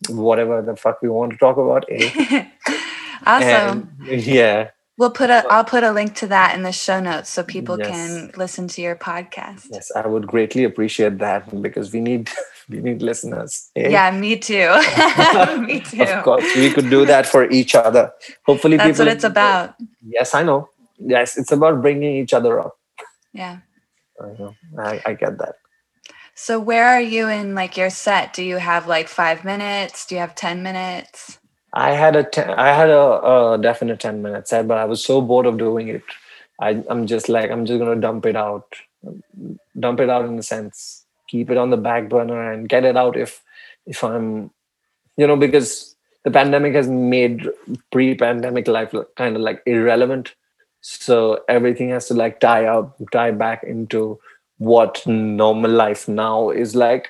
whatever 0.10 0.64
the 0.64 0.76
fuck 0.76 1.04
we 1.04 1.10
want 1.10 1.34
to 1.34 1.38
talk 1.38 1.58
about. 1.58 1.86
Eh? 1.88 2.48
awesome. 3.28 3.96
And, 4.10 4.26
yeah 4.26 4.72
We'll 5.02 5.10
put 5.10 5.32
a 5.32 5.44
I'll 5.50 5.64
put 5.64 5.84
a 5.84 5.92
link 5.92 6.14
to 6.18 6.28
that 6.28 6.54
in 6.54 6.62
the 6.62 6.72
show 6.72 7.00
notes 7.00 7.28
so 7.28 7.42
people 7.42 7.76
yes. 7.80 7.88
can 7.90 8.32
listen 8.38 8.68
to 8.68 8.84
your 8.84 8.96
podcast. 8.96 9.66
Yes, 9.72 9.92
I 9.96 10.06
would 10.06 10.28
greatly 10.28 10.64
appreciate 10.64 11.18
that 11.18 11.50
because 11.60 11.92
we 11.92 12.02
need 12.02 12.30
we 12.70 12.82
need 12.82 13.02
listeners. 13.02 13.72
Eh? 13.76 13.90
Yeah, 13.90 14.12
me 14.12 14.38
too. 14.38 14.70
me 15.66 15.80
too. 15.90 16.04
Of 16.04 16.24
course, 16.24 16.46
we 16.56 16.70
could 16.70 16.92
do 16.92 17.04
that 17.08 17.26
for 17.26 17.50
each 17.50 17.74
other. 17.74 18.14
Hopefully, 18.46 18.78
that's 18.78 19.00
people, 19.00 19.08
what 19.08 19.16
it's 19.16 19.24
about. 19.24 19.74
Yes, 20.06 20.36
I 20.36 20.44
know. 20.44 20.70
Yes, 21.00 21.36
it's 21.36 21.52
about 21.52 21.82
bringing 21.82 22.18
each 22.18 22.36
other 22.36 22.60
up. 22.60 22.78
Yeah, 23.34 23.58
I 24.22 24.28
know. 24.38 24.54
I, 24.78 25.02
I 25.04 25.14
get 25.16 25.40
that. 25.40 25.56
So, 26.36 26.60
where 26.60 26.86
are 26.86 27.02
you 27.02 27.28
in 27.28 27.56
like 27.56 27.76
your 27.76 27.90
set? 27.90 28.34
Do 28.34 28.44
you 28.44 28.58
have 28.58 28.86
like 28.86 29.08
five 29.08 29.44
minutes? 29.44 30.06
Do 30.06 30.14
you 30.14 30.22
have 30.22 30.36
ten 30.36 30.62
minutes? 30.62 31.40
I 31.74 31.92
had 31.92 32.16
a 32.16 32.24
ten, 32.24 32.50
I 32.52 32.70
had 32.70 32.90
a, 32.90 33.54
a, 33.54 33.58
definite 33.58 34.00
ten 34.00 34.22
minute 34.22 34.48
set, 34.48 34.66
eh, 34.66 34.68
but 34.68 34.78
I 34.78 34.86
was 34.86 35.04
so 35.04 35.22
bored 35.22 35.46
of 35.46 35.58
doing 35.58 35.88
it. 35.88 36.04
I, 36.60 36.84
I'm 36.90 37.08
just 37.08 37.30
like 37.30 37.50
I'm 37.50 37.66
just 37.66 37.80
gonna 37.80 38.00
dump 38.00 38.26
it 38.26 38.36
out, 38.36 38.74
dump 39.80 40.00
it 40.00 40.10
out 40.10 40.26
in 40.26 40.38
a 40.38 40.44
sense, 40.44 41.06
keep 41.28 41.50
it 41.50 41.58
on 41.58 41.70
the 41.70 41.78
back 41.78 42.10
burner 42.10 42.52
and 42.52 42.68
get 42.68 42.84
it 42.84 42.98
out 42.98 43.18
if 43.18 43.42
if 43.86 44.04
I'm, 44.04 44.52
you 45.18 45.26
know, 45.26 45.38
because 45.38 45.96
the 46.24 46.32
pandemic 46.32 46.76
has 46.76 46.88
made 46.88 47.48
pre-pandemic 47.92 48.68
life 48.68 48.94
kind 49.16 49.36
of 49.36 49.42
like 49.42 49.64
irrelevant. 49.66 50.36
So 50.82 51.44
everything 51.48 51.90
has 51.90 52.08
to 52.08 52.14
like 52.14 52.40
tie 52.40 52.66
up, 52.66 52.98
tie 53.12 53.32
back 53.32 53.64
into 53.64 54.20
what 54.58 55.06
normal 55.08 55.72
life 55.72 56.08
now 56.08 56.52
is 56.52 56.76
like 56.76 57.10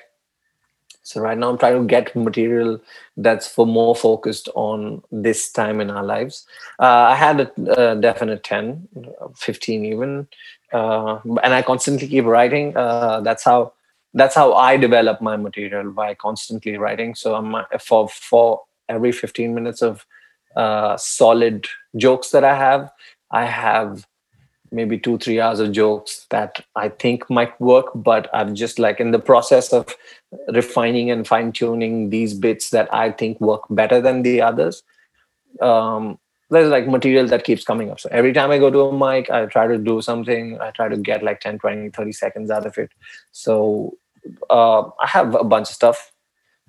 so 1.02 1.20
right 1.20 1.36
now 1.36 1.50
i'm 1.50 1.58
trying 1.58 1.80
to 1.80 1.86
get 1.86 2.14
material 2.14 2.80
that's 3.16 3.46
for 3.46 3.66
more 3.66 3.94
focused 3.94 4.48
on 4.54 5.02
this 5.10 5.50
time 5.50 5.80
in 5.80 5.90
our 5.90 6.04
lives. 6.04 6.46
Uh, 6.78 7.06
i 7.12 7.14
had 7.14 7.40
a, 7.40 7.90
a, 7.90 7.96
definite 7.96 8.42
10 8.44 8.88
15 9.36 9.84
even. 9.84 10.28
Uh, 10.72 11.18
and 11.42 11.54
i 11.54 11.62
constantly 11.62 12.08
keep 12.08 12.24
writing. 12.24 12.76
Uh, 12.76 13.20
that's 13.20 13.44
how 13.44 13.72
that's 14.14 14.34
how 14.34 14.54
i 14.54 14.76
develop 14.76 15.20
my 15.20 15.36
material 15.36 15.90
by 15.90 16.14
constantly 16.14 16.76
writing. 16.76 17.14
So 17.14 17.34
i'm 17.34 17.54
for 17.80 18.08
for 18.08 18.62
every 18.88 19.12
15 19.12 19.54
minutes 19.54 19.82
of 19.82 20.06
uh, 20.56 20.96
solid 20.96 21.66
jokes 21.96 22.30
that 22.30 22.44
i 22.44 22.54
have 22.54 22.90
i 23.30 23.44
have 23.44 24.06
maybe 24.70 24.98
two 24.98 25.16
three 25.18 25.40
hours 25.40 25.60
of 25.60 25.72
jokes 25.72 26.26
that 26.30 26.64
i 26.76 26.88
think 26.88 27.28
might 27.30 27.58
work 27.60 27.86
but 27.94 28.28
i'm 28.34 28.54
just 28.54 28.78
like 28.78 29.00
in 29.00 29.10
the 29.10 29.18
process 29.18 29.72
of 29.72 29.94
refining 30.48 31.10
and 31.10 31.26
fine 31.26 31.52
tuning 31.52 32.10
these 32.10 32.34
bits 32.34 32.70
that 32.70 32.92
i 32.92 33.10
think 33.10 33.40
work 33.40 33.62
better 33.70 34.00
than 34.00 34.22
the 34.22 34.40
others. 34.40 34.82
Um, 35.60 36.18
there's 36.50 36.70
like 36.70 36.86
material 36.86 37.26
that 37.28 37.44
keeps 37.44 37.64
coming 37.64 37.90
up. 37.90 38.00
So 38.00 38.08
every 38.12 38.32
time 38.32 38.50
i 38.50 38.58
go 38.58 38.70
to 38.70 38.80
a 38.80 38.92
mic 38.92 39.30
i 39.30 39.44
try 39.46 39.66
to 39.66 39.78
do 39.78 40.00
something. 40.02 40.60
I 40.60 40.70
try 40.70 40.88
to 40.88 40.96
get 40.96 41.22
like 41.22 41.40
10 41.40 41.58
20 41.58 41.90
30 41.90 42.12
seconds 42.12 42.50
out 42.50 42.66
of 42.66 42.78
it. 42.78 42.90
So 43.32 43.96
uh, 44.50 44.82
i 45.00 45.06
have 45.06 45.34
a 45.34 45.44
bunch 45.44 45.68
of 45.68 45.74
stuff 45.74 46.12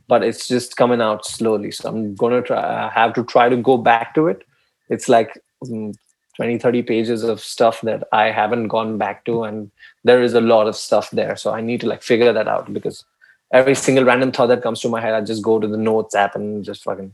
but 0.10 0.22
it's 0.22 0.48
just 0.48 0.76
coming 0.76 1.02
out 1.02 1.26
slowly. 1.26 1.72
So 1.72 1.90
i'm 1.90 2.16
gonna 2.16 2.42
try 2.42 2.86
i 2.86 2.90
have 2.90 3.14
to 3.14 3.24
try 3.24 3.50
to 3.50 3.58
go 3.58 3.78
back 3.78 4.14
to 4.16 4.28
it. 4.28 4.44
It's 4.90 5.08
like 5.08 5.42
mm, 5.64 5.96
20 6.36 6.58
30 6.58 6.82
pages 6.84 7.24
of 7.24 7.40
stuff 7.40 7.82
that 7.82 8.08
i 8.12 8.30
haven't 8.32 8.68
gone 8.68 8.98
back 8.98 9.24
to 9.26 9.44
and 9.44 9.70
there 10.04 10.22
is 10.22 10.34
a 10.34 10.42
lot 10.42 10.68
of 10.68 10.76
stuff 10.76 11.12
there. 11.12 11.36
So 11.38 11.52
i 11.54 11.62
need 11.62 11.82
to 11.82 11.88
like 11.88 12.04
figure 12.04 12.34
that 12.34 12.48
out 12.48 12.74
because 12.74 13.06
every 13.52 13.76
single 13.76 14.04
random 14.04 14.32
thought 14.32 14.48
that 14.48 14.64
comes 14.64 14.80
to 14.82 14.90
my 14.90 15.02
head 15.02 15.14
i 15.14 15.22
just 15.22 15.44
go 15.44 15.60
to 15.60 15.68
the 15.68 15.78
notes 15.78 16.16
app 16.16 16.36
and 16.36 16.64
just 16.64 16.84
fucking 16.84 17.14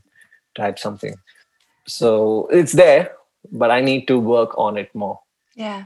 type 0.56 0.80
something. 0.80 1.16
So 1.88 2.48
it's 2.52 2.74
there 2.74 3.12
but 3.52 3.72
i 3.72 3.82
need 3.82 4.08
to 4.08 4.20
work 4.20 4.58
on 4.58 4.78
it 4.78 4.94
more. 4.94 5.20
Yeah. 5.56 5.86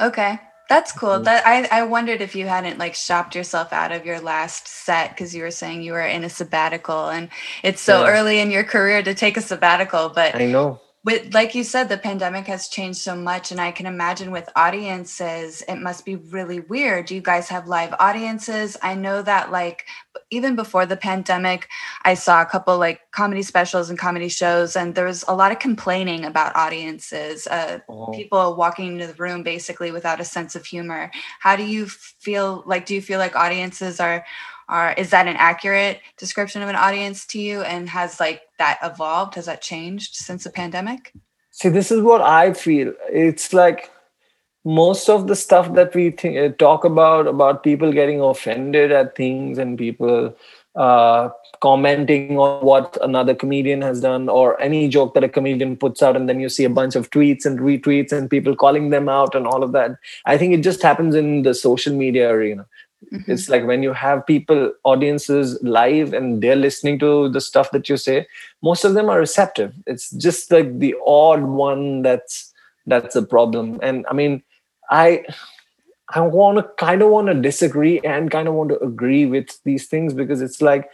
Okay. 0.00 0.40
That's 0.68 0.92
cool. 0.92 1.18
Mm. 1.18 1.24
that 1.24 1.46
i 1.46 1.80
i 1.80 1.82
wondered 1.82 2.20
if 2.20 2.34
you 2.34 2.46
hadn't 2.46 2.78
like 2.78 2.94
shopped 2.94 3.34
yourself 3.34 3.72
out 3.72 3.92
of 3.92 4.06
your 4.06 4.20
last 4.20 4.66
set 4.68 5.10
because 5.10 5.34
you 5.34 5.42
were 5.42 5.50
saying 5.50 5.82
you 5.82 5.92
were 5.92 6.00
in 6.06 6.24
a 6.24 6.30
sabbatical 6.30 7.08
and 7.08 7.28
it's 7.62 7.80
so 7.80 8.04
yeah. 8.04 8.10
early 8.10 8.38
in 8.40 8.50
your 8.50 8.64
career 8.64 9.02
to 9.02 9.14
take 9.14 9.36
a 9.36 9.40
sabbatical 9.40 10.08
but 10.08 10.34
i 10.34 10.46
know 10.46 10.80
with 11.04 11.34
like 11.34 11.54
you 11.54 11.64
said 11.64 11.88
the 11.88 11.98
pandemic 11.98 12.46
has 12.46 12.68
changed 12.68 13.00
so 13.00 13.16
much 13.16 13.50
and 13.50 13.60
i 13.60 13.70
can 13.72 13.86
imagine 13.86 14.30
with 14.30 14.48
audiences 14.54 15.62
it 15.68 15.76
must 15.76 16.04
be 16.04 16.16
really 16.16 16.60
weird. 16.60 17.06
Do 17.06 17.14
you 17.14 17.20
guys 17.20 17.48
have 17.48 17.66
live 17.66 17.94
audiences. 17.98 18.76
I 18.82 18.94
know 18.94 19.22
that 19.22 19.50
like 19.50 19.86
even 20.30 20.56
before 20.56 20.86
the 20.86 20.96
pandemic 20.96 21.68
i 22.04 22.14
saw 22.14 22.42
a 22.42 22.46
couple 22.46 22.78
like 22.78 23.00
comedy 23.10 23.42
specials 23.42 23.90
and 23.90 23.98
comedy 23.98 24.28
shows 24.28 24.76
and 24.76 24.94
there 24.94 25.06
was 25.06 25.24
a 25.28 25.34
lot 25.34 25.52
of 25.52 25.58
complaining 25.58 26.24
about 26.24 26.54
audiences 26.56 27.46
uh, 27.46 27.78
oh. 27.88 28.12
people 28.12 28.56
walking 28.56 28.92
into 28.92 29.06
the 29.06 29.14
room 29.14 29.42
basically 29.42 29.90
without 29.90 30.20
a 30.20 30.24
sense 30.24 30.54
of 30.54 30.64
humor. 30.64 31.10
How 31.40 31.56
do 31.56 31.64
you 31.64 31.86
feel 31.86 32.62
like 32.66 32.86
do 32.86 32.94
you 32.94 33.02
feel 33.02 33.18
like 33.18 33.36
audiences 33.36 34.00
are 34.00 34.24
are 34.68 34.92
is 34.92 35.10
that 35.10 35.26
an 35.26 35.36
accurate 35.36 36.00
description 36.16 36.62
of 36.62 36.68
an 36.68 36.76
audience 36.76 37.26
to 37.26 37.40
you? 37.40 37.62
And 37.62 37.88
has 37.88 38.20
like 38.20 38.42
that 38.58 38.78
evolved? 38.82 39.34
Has 39.34 39.46
that 39.46 39.62
changed 39.62 40.14
since 40.14 40.44
the 40.44 40.50
pandemic? 40.50 41.12
See 41.50 41.68
this 41.68 41.90
is 41.90 42.00
what 42.00 42.22
i 42.22 42.52
feel. 42.54 42.92
It's 43.10 43.52
like 43.52 43.90
most 44.64 45.08
of 45.08 45.26
the 45.26 45.36
stuff 45.36 45.74
that 45.74 45.94
we 45.94 46.10
think, 46.10 46.36
uh, 46.38 46.54
talk 46.56 46.84
about 46.84 47.26
about 47.26 47.62
people 47.62 47.92
getting 47.92 48.20
offended 48.20 48.92
at 48.92 49.16
things 49.16 49.58
and 49.58 49.76
people 49.76 50.34
uh, 50.76 51.28
commenting 51.60 52.38
on 52.38 52.64
what 52.64 52.96
another 53.02 53.34
comedian 53.34 53.82
has 53.82 54.00
done 54.00 54.28
or 54.28 54.60
any 54.60 54.88
joke 54.88 55.14
that 55.14 55.24
a 55.24 55.28
comedian 55.28 55.76
puts 55.76 56.02
out 56.02 56.16
and 56.16 56.28
then 56.28 56.40
you 56.40 56.48
see 56.48 56.64
a 56.64 56.70
bunch 56.70 56.96
of 56.96 57.10
tweets 57.10 57.44
and 57.44 57.60
retweets 57.60 58.12
and 58.12 58.30
people 58.30 58.56
calling 58.56 58.90
them 58.90 59.08
out 59.08 59.34
and 59.34 59.46
all 59.46 59.62
of 59.62 59.72
that. 59.72 59.90
I 60.24 60.38
think 60.38 60.54
it 60.54 60.62
just 60.62 60.82
happens 60.82 61.14
in 61.14 61.42
the 61.42 61.54
social 61.54 61.94
media 61.94 62.30
arena 62.30 62.66
Mm-hmm. 63.10 63.30
It's 63.30 63.48
like 63.48 63.66
when 63.66 63.82
you 63.82 63.92
have 63.92 64.26
people, 64.26 64.72
audiences 64.84 65.58
live 65.62 66.12
and 66.12 66.42
they're 66.42 66.56
listening 66.56 66.98
to 67.00 67.28
the 67.28 67.40
stuff 67.40 67.70
that 67.72 67.88
you 67.88 67.96
say, 67.96 68.26
most 68.62 68.84
of 68.84 68.94
them 68.94 69.08
are 69.08 69.18
receptive. 69.18 69.74
It's 69.86 70.10
just 70.10 70.50
like 70.50 70.78
the 70.78 70.94
odd 71.06 71.42
one 71.42 72.02
that's 72.02 72.52
that's 72.86 73.16
a 73.16 73.22
problem. 73.22 73.78
And 73.82 74.06
I 74.10 74.14
mean, 74.14 74.42
I 74.90 75.24
I 76.14 76.20
want 76.20 76.58
to 76.58 76.64
kind 76.78 77.00
of 77.02 77.08
want 77.10 77.28
to 77.28 77.34
disagree 77.34 78.00
and 78.00 78.30
kind 78.30 78.46
of 78.46 78.54
want 78.54 78.70
to 78.70 78.78
agree 78.80 79.24
with 79.24 79.62
these 79.64 79.86
things 79.86 80.12
because 80.12 80.42
it's 80.42 80.60
like 80.60 80.90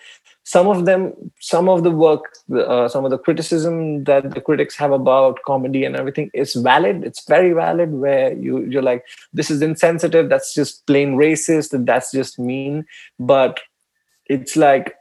some 0.48 0.66
of 0.66 0.86
them 0.86 1.12
some 1.40 1.68
of 1.68 1.82
the 1.84 1.90
work 1.90 2.22
uh, 2.56 2.88
some 2.88 3.04
of 3.04 3.10
the 3.10 3.18
criticism 3.18 4.04
that 4.04 4.30
the 4.30 4.40
critics 4.40 4.74
have 4.76 4.92
about 4.92 5.42
comedy 5.44 5.84
and 5.84 5.94
everything 5.94 6.30
is 6.32 6.54
valid. 6.54 7.04
It's 7.04 7.26
very 7.26 7.52
valid 7.52 7.92
where 7.92 8.32
you 8.32 8.64
you're 8.64 8.86
like 8.90 9.04
this 9.34 9.50
is 9.50 9.60
insensitive 9.60 10.30
that's 10.30 10.54
just 10.54 10.86
plain 10.86 11.16
racist 11.16 11.84
that's 11.84 12.10
just 12.12 12.38
mean. 12.38 12.86
But 13.18 13.60
it's 14.24 14.56
like 14.56 14.94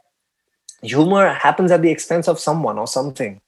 humor 0.82 1.32
happens 1.32 1.70
at 1.70 1.80
the 1.80 1.90
expense 1.90 2.28
of 2.28 2.38
someone 2.38 2.78
or 2.78 2.86
something. 2.86 3.40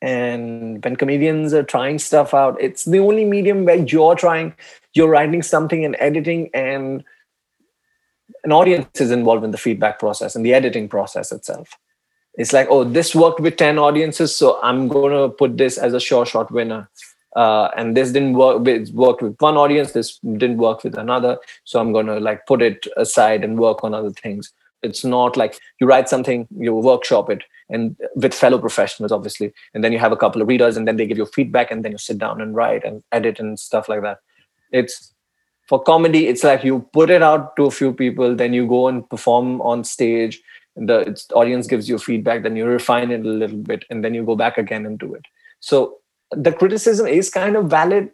And 0.00 0.84
when 0.84 0.94
comedians 0.94 1.52
are 1.52 1.64
trying 1.64 1.98
stuff 1.98 2.32
out 2.32 2.60
it's 2.60 2.84
the 2.84 3.00
only 3.00 3.24
medium 3.24 3.64
where 3.64 3.84
you're 3.92 4.14
trying 4.14 4.54
you're 4.94 5.14
writing 5.18 5.42
something 5.42 5.84
and 5.84 5.96
editing 5.98 6.50
and 6.54 7.02
an 8.44 8.52
audience 8.52 9.00
is 9.00 9.10
involved 9.10 9.44
in 9.44 9.50
the 9.50 9.58
feedback 9.58 9.98
process 9.98 10.34
and 10.34 10.44
the 10.44 10.54
editing 10.54 10.88
process 10.88 11.32
itself. 11.32 11.70
It's 12.34 12.52
like, 12.52 12.68
oh, 12.70 12.84
this 12.84 13.14
worked 13.14 13.40
with 13.40 13.56
10 13.56 13.78
audiences, 13.78 14.34
so 14.34 14.60
I'm 14.62 14.86
going 14.86 15.12
to 15.12 15.28
put 15.34 15.56
this 15.56 15.76
as 15.76 15.92
a 15.92 16.00
sure 16.00 16.24
shot 16.24 16.50
winner. 16.50 16.88
Uh, 17.36 17.68
and 17.76 17.96
this 17.96 18.10
didn't 18.10 18.32
work 18.32 18.66
it 18.66 18.88
worked 18.94 19.20
with 19.20 19.36
one 19.38 19.56
audience 19.56 19.92
this 19.92 20.18
didn't 20.18 20.56
work 20.56 20.82
with 20.82 20.96
another 20.96 21.36
so 21.64 21.78
i'm 21.78 21.92
going 21.92 22.06
to 22.06 22.18
like 22.18 22.46
put 22.46 22.62
it 22.62 22.86
aside 22.96 23.44
and 23.44 23.58
work 23.58 23.84
on 23.84 23.92
other 23.92 24.10
things 24.10 24.50
it's 24.82 25.04
not 25.04 25.36
like 25.36 25.60
you 25.78 25.86
write 25.86 26.08
something 26.08 26.48
you 26.58 26.74
workshop 26.74 27.28
it 27.28 27.44
and 27.68 27.94
with 28.16 28.32
fellow 28.32 28.58
professionals 28.58 29.12
obviously 29.12 29.52
and 29.74 29.84
then 29.84 29.92
you 29.92 29.98
have 29.98 30.10
a 30.10 30.16
couple 30.16 30.40
of 30.40 30.48
readers 30.48 30.76
and 30.76 30.88
then 30.88 30.96
they 30.96 31.06
give 31.06 31.18
you 31.18 31.26
feedback 31.26 31.70
and 31.70 31.84
then 31.84 31.92
you 31.92 31.98
sit 31.98 32.16
down 32.16 32.40
and 32.40 32.56
write 32.56 32.82
and 32.82 33.04
edit 33.12 33.38
and 33.38 33.60
stuff 33.60 33.90
like 33.90 34.00
that 34.00 34.20
it's 34.72 35.12
for 35.68 35.82
comedy 35.82 36.26
it's 36.26 36.42
like 36.42 36.64
you 36.64 36.80
put 36.92 37.10
it 37.10 37.22
out 37.22 37.54
to 37.56 37.66
a 37.66 37.70
few 37.70 37.92
people 37.92 38.34
then 38.34 38.52
you 38.52 38.66
go 38.66 38.88
and 38.88 39.08
perform 39.08 39.60
on 39.60 39.84
stage. 39.84 40.40
And 40.76 40.88
the 40.88 41.20
audience 41.34 41.66
gives 41.66 41.88
you 41.88 41.98
feedback 41.98 42.42
then 42.42 42.56
you 42.56 42.64
refine 42.64 43.10
it 43.10 43.24
a 43.24 43.28
little 43.28 43.58
bit 43.58 43.84
and 43.90 44.04
then 44.04 44.14
you 44.14 44.24
go 44.24 44.36
back 44.36 44.58
again 44.58 44.86
and 44.86 44.98
do 44.98 45.14
it. 45.14 45.26
So 45.60 45.98
the 46.30 46.52
criticism 46.52 47.06
is 47.06 47.30
kind 47.30 47.56
of 47.56 47.66
valid 47.66 48.10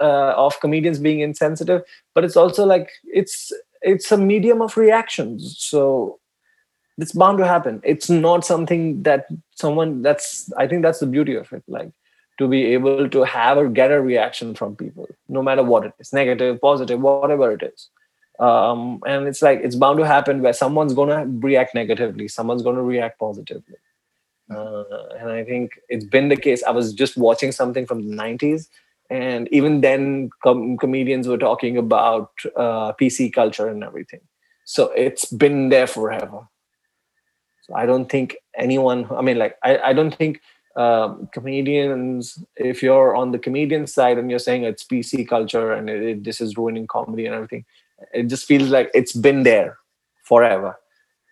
uh, 0.00 0.34
of 0.36 0.60
comedians 0.60 0.98
being 0.98 1.20
insensitive 1.20 1.82
but 2.14 2.24
it's 2.24 2.36
also 2.36 2.64
like 2.66 2.90
it's 3.04 3.52
it's 3.82 4.10
a 4.12 4.18
medium 4.18 4.60
of 4.60 4.76
reactions. 4.76 5.56
So 5.58 6.18
it's 6.98 7.12
bound 7.12 7.38
to 7.38 7.46
happen. 7.46 7.80
It's 7.84 8.10
not 8.10 8.44
something 8.44 9.02
that 9.04 9.26
someone 9.54 10.02
that's 10.02 10.52
i 10.56 10.66
think 10.66 10.82
that's 10.82 10.98
the 10.98 11.06
beauty 11.06 11.34
of 11.34 11.52
it. 11.52 11.62
Like 11.68 11.90
to 12.38 12.48
be 12.48 12.66
able 12.66 13.08
to 13.08 13.24
have 13.24 13.58
or 13.58 13.68
get 13.68 13.90
a 13.90 14.00
reaction 14.00 14.54
from 14.54 14.76
people, 14.76 15.08
no 15.28 15.42
matter 15.42 15.62
what 15.62 15.84
it 15.84 15.92
is 15.98 16.12
negative, 16.12 16.60
positive, 16.60 17.00
whatever 17.00 17.52
it 17.52 17.62
is. 17.62 17.88
Um, 18.38 19.02
and 19.04 19.26
it's 19.26 19.42
like 19.42 19.60
it's 19.62 19.74
bound 19.74 19.98
to 19.98 20.06
happen 20.06 20.42
where 20.42 20.52
someone's 20.52 20.94
going 20.94 21.08
to 21.08 21.46
react 21.46 21.74
negatively, 21.74 22.28
someone's 22.28 22.62
going 22.62 22.76
to 22.76 22.82
react 22.82 23.18
positively. 23.18 23.76
Uh, 24.50 24.84
and 25.18 25.30
I 25.30 25.44
think 25.44 25.72
it's 25.88 26.04
been 26.04 26.28
the 26.28 26.36
case. 26.36 26.62
I 26.62 26.70
was 26.70 26.92
just 26.92 27.16
watching 27.16 27.52
something 27.52 27.84
from 27.84 28.08
the 28.08 28.16
90s, 28.16 28.68
and 29.10 29.48
even 29.50 29.80
then, 29.80 30.30
com- 30.42 30.76
comedians 30.76 31.26
were 31.26 31.38
talking 31.38 31.76
about 31.76 32.30
uh, 32.56 32.92
PC 32.92 33.32
culture 33.32 33.68
and 33.68 33.82
everything. 33.82 34.20
So 34.64 34.90
it's 34.92 35.24
been 35.24 35.70
there 35.70 35.86
forever. 35.86 36.48
So 37.62 37.74
I 37.74 37.86
don't 37.86 38.08
think 38.08 38.36
anyone, 38.56 39.06
I 39.10 39.22
mean, 39.22 39.38
like, 39.38 39.56
I, 39.62 39.78
I 39.78 39.92
don't 39.92 40.14
think 40.14 40.40
um, 40.78 41.28
comedians, 41.32 42.42
if 42.56 42.84
you're 42.84 43.16
on 43.16 43.32
the 43.32 43.38
comedian 43.38 43.88
side 43.88 44.16
and 44.16 44.30
you're 44.30 44.38
saying 44.38 44.62
it's 44.62 44.84
PC 44.84 45.28
culture 45.28 45.72
and 45.72 45.90
it, 45.90 46.02
it, 46.02 46.24
this 46.24 46.40
is 46.40 46.56
ruining 46.56 46.86
comedy 46.86 47.26
and 47.26 47.34
everything, 47.34 47.64
it 48.14 48.28
just 48.28 48.46
feels 48.46 48.68
like 48.68 48.88
it's 48.94 49.12
been 49.12 49.42
there 49.42 49.76
forever. 50.22 50.78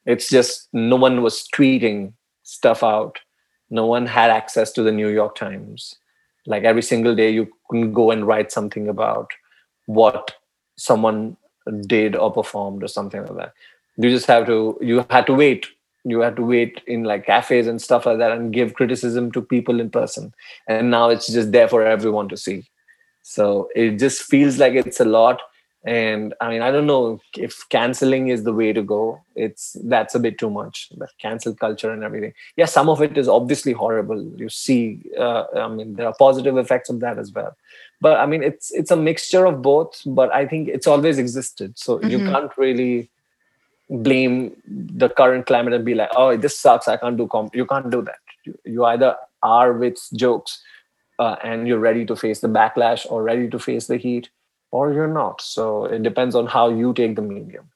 It's 0.05 0.29
just 0.29 0.69
no 0.73 0.97
one 0.97 1.23
was 1.23 1.47
tweeting 1.55 2.13
stuff 2.43 2.83
out. 2.83 3.21
No 3.71 3.87
one 3.87 4.07
had 4.07 4.31
access 4.31 4.73
to 4.73 4.83
the 4.83 4.91
New 4.91 5.09
York 5.09 5.37
Times. 5.37 5.95
Like 6.47 6.65
every 6.65 6.83
single 6.83 7.15
day, 7.15 7.31
you 7.31 7.49
can 7.71 7.93
go 7.93 8.11
and 8.11 8.27
write 8.27 8.51
something 8.51 8.89
about 8.89 9.31
what 9.87 10.35
someone 10.77 11.37
did 11.87 12.17
or 12.17 12.33
performed 12.33 12.83
or 12.83 12.89
something 12.89 13.21
like 13.21 13.37
that. 13.37 13.53
You 13.97 14.11
just 14.11 14.27
have 14.27 14.47
to, 14.47 14.77
you 14.81 15.07
had 15.09 15.27
to 15.29 15.35
wait 15.35 15.69
you 16.07 16.21
had 16.21 16.37
to 16.37 16.43
wait 16.43 16.81
in 16.87 17.03
like 17.03 17.27
cafes 17.27 17.67
and 17.67 17.83
stuff 17.83 18.07
like 18.07 18.19
that 18.19 18.31
and 18.31 18.53
give 18.53 18.75
criticism 18.75 19.33
to 19.33 19.43
people 19.43 19.81
in 19.81 19.91
person. 19.91 20.33
And 20.69 20.89
now 20.89 21.09
it's 21.09 21.27
just 21.27 21.51
there 21.51 21.69
for 21.69 21.85
everyone 21.85 22.29
to 22.29 22.37
see. 22.37 22.69
So 23.23 23.69
it 23.75 23.99
just 23.99 24.23
feels 24.23 24.59
like 24.59 24.75
it's 24.75 25.01
a 25.01 25.05
lot. 25.05 25.43
And 25.85 26.35
i 26.41 26.49
mean 26.51 26.63
i 26.63 26.73
don't 26.73 26.89
know 26.89 27.21
if 27.37 27.65
canceling 27.69 28.27
is 28.27 28.43
the 28.43 28.53
way 28.53 28.73
to 28.73 28.83
go. 28.83 29.21
It's 29.37 29.77
that's 29.85 30.17
a 30.17 30.19
bit 30.19 30.37
too 30.37 30.51
much 30.51 30.89
the 31.03 31.07
cancel 31.21 31.55
culture 31.55 31.91
and 31.93 32.03
everything. 32.03 32.33
Yeah 32.57 32.65
some 32.65 32.89
of 32.89 33.03
it 33.03 33.17
is 33.17 33.29
obviously 33.29 33.73
horrible. 33.73 34.21
You 34.37 34.49
see 34.49 34.81
uh, 35.17 35.45
i 35.65 35.69
mean 35.69 35.95
there 35.95 36.09
are 36.09 36.15
positive 36.19 36.57
effects 36.57 36.89
of 36.89 36.99
that 37.01 37.19
as 37.19 37.31
well. 37.33 37.57
But 38.01 38.19
i 38.19 38.27
mean 38.27 38.43
it's 38.43 38.73
it's 38.73 38.91
a 38.91 38.97
mixture 38.97 39.45
of 39.47 39.63
both 39.63 40.03
but 40.07 40.35
i 40.35 40.45
think 40.45 40.67
it's 40.69 40.89
always 40.89 41.19
existed. 41.19 41.79
So 41.79 41.99
mm-hmm. 41.99 42.11
you 42.11 42.19
can't 42.31 42.59
really 42.59 43.09
blame 43.89 44.57
the 44.67 45.09
current 45.09 45.47
climate 45.47 45.73
and 45.73 45.85
be 45.85 45.95
like 45.95 46.11
oh 46.17 46.37
this 46.37 46.59
sucks 46.59 46.89
i 46.89 46.97
can't 46.97 47.17
do 47.17 47.27
comp 47.29 47.55
you 47.55 47.65
can't 47.65 47.91
do 47.91 48.03
that 48.03 48.19
you, 48.45 48.59
you 48.65 48.85
either 48.85 49.15
are 49.43 49.73
with 49.73 49.97
jokes 50.15 50.61
uh, 51.19 51.37
and 51.43 51.67
you're 51.67 51.79
ready 51.79 52.05
to 52.05 52.17
face 52.17 52.41
the 52.41 52.49
backlash 52.49 53.07
or 53.11 53.23
ready 53.23 53.49
to 53.49 53.59
face 53.59 53.87
the 53.87 53.97
heat 53.97 54.29
or 54.71 54.93
you're 54.93 55.13
not. 55.13 55.41
So 55.41 55.85
it 55.87 56.03
depends 56.03 56.35
on 56.35 56.47
how 56.47 56.69
you 56.69 56.93
take 56.93 57.17
the 57.17 57.23
medium. 57.23 57.71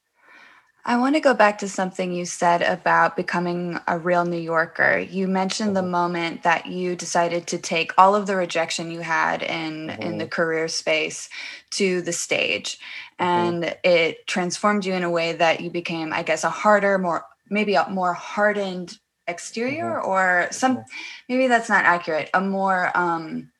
I 0.85 0.97
want 0.97 1.15
to 1.15 1.21
go 1.21 1.35
back 1.35 1.59
to 1.59 1.69
something 1.69 2.13
you 2.13 2.25
said 2.25 2.63
about 2.63 3.15
becoming 3.15 3.79
a 3.87 3.99
real 3.99 4.25
New 4.25 4.39
Yorker. 4.39 4.99
You 4.99 5.29
mentioned 5.29 5.69
mm-hmm. 5.69 5.85
the 5.85 5.91
moment 5.91 6.43
that 6.43 6.67
you 6.67 6.97
decided 6.97 7.47
to 7.49 7.59
take 7.59 7.93
all 7.99 8.15
of 8.15 8.27
the 8.27 8.37
rejection 8.37 8.91
you 8.91 9.01
had 9.01 9.43
in 9.43 9.89
mm-hmm. 9.89 10.03
in 10.03 10.19
the 10.19 10.25
mm-hmm. 10.25 10.31
career 10.31 10.69
space 10.69 11.29
to 11.73 12.01
the 12.01 12.13
stage 12.13 12.79
mm-hmm. 13.19 13.25
and 13.25 13.63
mm-hmm. 13.65 13.79
it 13.85 14.27
transformed 14.27 14.87
you 14.87 14.95
in 14.95 15.03
a 15.03 15.11
way 15.11 15.33
that 15.33 15.61
you 15.61 15.71
became 15.71 16.13
I 16.13 16.23
guess 16.23 16.45
a 16.45 16.51
harder, 16.51 16.99
more 16.99 17.25
maybe 17.51 17.75
a 17.75 17.89
more 17.91 18.15
hardened 18.15 18.99
exterior 19.27 20.01
mm-hmm. 20.01 20.09
or 20.09 20.49
some 20.51 20.85
maybe 21.29 21.47
that's 21.47 21.69
not 21.69 21.85
accurate, 21.85 22.31
a 22.33 22.41
more 22.41 22.91
um 22.97 23.51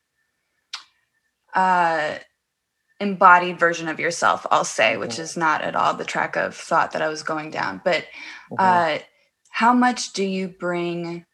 uh 1.53 2.15
embodied 3.01 3.59
version 3.59 3.87
of 3.87 3.99
yourself 3.99 4.45
i'll 4.51 4.63
say 4.63 4.95
which 4.95 5.19
is 5.19 5.35
not 5.35 5.61
at 5.61 5.75
all 5.75 5.93
the 5.93 6.05
track 6.05 6.35
of 6.35 6.55
thought 6.55 6.91
that 6.91 7.01
i 7.01 7.07
was 7.07 7.23
going 7.23 7.49
down. 7.49 7.81
But 7.83 8.05
uh, 8.57 8.99
how 9.49 9.73
much 9.73 10.13
do 10.13 10.23
you 10.23 10.47
bring 10.47 11.25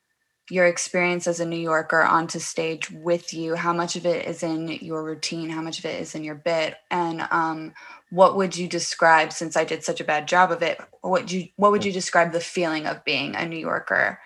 your 0.49 0.65
experience 0.65 1.27
as 1.27 1.39
a 1.39 1.45
new 1.45 1.57
yorker 1.57 2.01
onto 2.01 2.39
stage 2.39 2.89
with 2.89 3.33
you? 3.33 3.55
How 3.55 3.73
much 3.73 3.95
of 3.95 4.05
it 4.05 4.25
is 4.25 4.43
in 4.43 4.69
your 4.69 5.03
routine? 5.03 5.49
How 5.49 5.61
much 5.61 5.79
of 5.79 5.85
it 5.85 6.01
is 6.01 6.15
in 6.15 6.23
your 6.23 6.35
bit? 6.35 6.75
And 6.89 7.27
um, 7.31 7.73
what 8.09 8.35
would 8.35 8.55
you 8.55 8.67
describe 8.67 9.33
since 9.33 9.57
i 9.57 9.63
did 9.63 9.83
such 9.83 9.99
a 9.99 10.03
bad 10.03 10.27
job 10.27 10.51
of 10.51 10.61
it 10.61 10.79
what 11.01 11.31
you 11.31 11.47
what 11.55 11.71
would 11.71 11.83
you 11.83 11.91
describe 11.91 12.31
the 12.31 12.39
feeling 12.39 12.85
of 12.85 13.03
being 13.03 13.35
a 13.35 13.45
new 13.45 13.57
yorker 13.57 14.19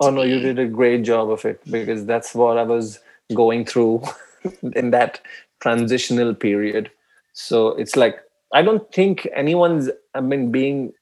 oh 0.00 0.10
no 0.10 0.22
be? 0.22 0.30
you 0.30 0.40
did 0.40 0.58
a 0.58 0.66
great 0.66 1.02
job 1.02 1.30
of 1.30 1.44
it 1.44 1.60
because 1.70 2.06
that's 2.06 2.34
what 2.34 2.56
i 2.56 2.62
was 2.62 3.00
going 3.34 3.64
through 3.64 4.02
in 4.74 4.90
that 4.90 5.20
transitional 5.60 6.34
period. 6.34 6.90
So 7.32 7.68
it's 7.68 7.96
like 7.96 8.20
I 8.52 8.62
don't 8.62 8.90
think 8.92 9.28
anyone's 9.34 9.90
I 10.14 10.20
mean 10.20 10.50
being 10.50 10.92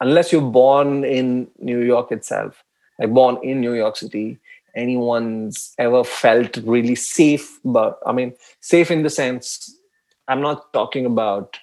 unless 0.00 0.32
you're 0.32 0.50
born 0.50 1.04
in 1.04 1.48
New 1.58 1.80
York 1.80 2.12
itself, 2.12 2.62
like 2.98 3.10
born 3.12 3.38
in 3.42 3.60
New 3.60 3.74
York 3.74 3.96
City, 3.96 4.38
anyone's 4.74 5.74
ever 5.78 6.04
felt 6.04 6.56
really 6.58 6.94
safe. 6.94 7.58
But 7.64 7.98
I 8.06 8.12
mean, 8.12 8.34
safe 8.60 8.90
in 8.90 9.02
the 9.02 9.10
sense 9.10 9.74
I'm 10.28 10.40
not 10.40 10.72
talking 10.72 11.06
about 11.06 11.58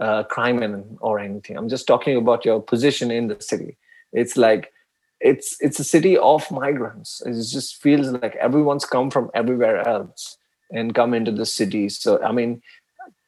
uh, 0.00 0.24
crime 0.24 0.96
or 1.00 1.18
anything. 1.18 1.56
I'm 1.56 1.68
just 1.68 1.86
talking 1.86 2.16
about 2.16 2.44
your 2.44 2.60
position 2.60 3.10
in 3.10 3.28
the 3.28 3.40
city. 3.40 3.76
It's 4.12 4.36
like 4.36 4.72
it's 5.20 5.56
it's 5.60 5.80
a 5.80 5.84
city 5.84 6.16
of 6.18 6.50
migrants. 6.50 7.22
It 7.24 7.32
just 7.32 7.80
feels 7.82 8.08
like 8.08 8.36
everyone's 8.36 8.84
come 8.84 9.10
from 9.10 9.30
everywhere 9.34 9.86
else 9.86 10.38
and 10.70 10.94
come 10.94 11.14
into 11.14 11.30
the 11.30 11.46
city. 11.46 11.88
So, 11.88 12.22
I 12.22 12.32
mean, 12.32 12.62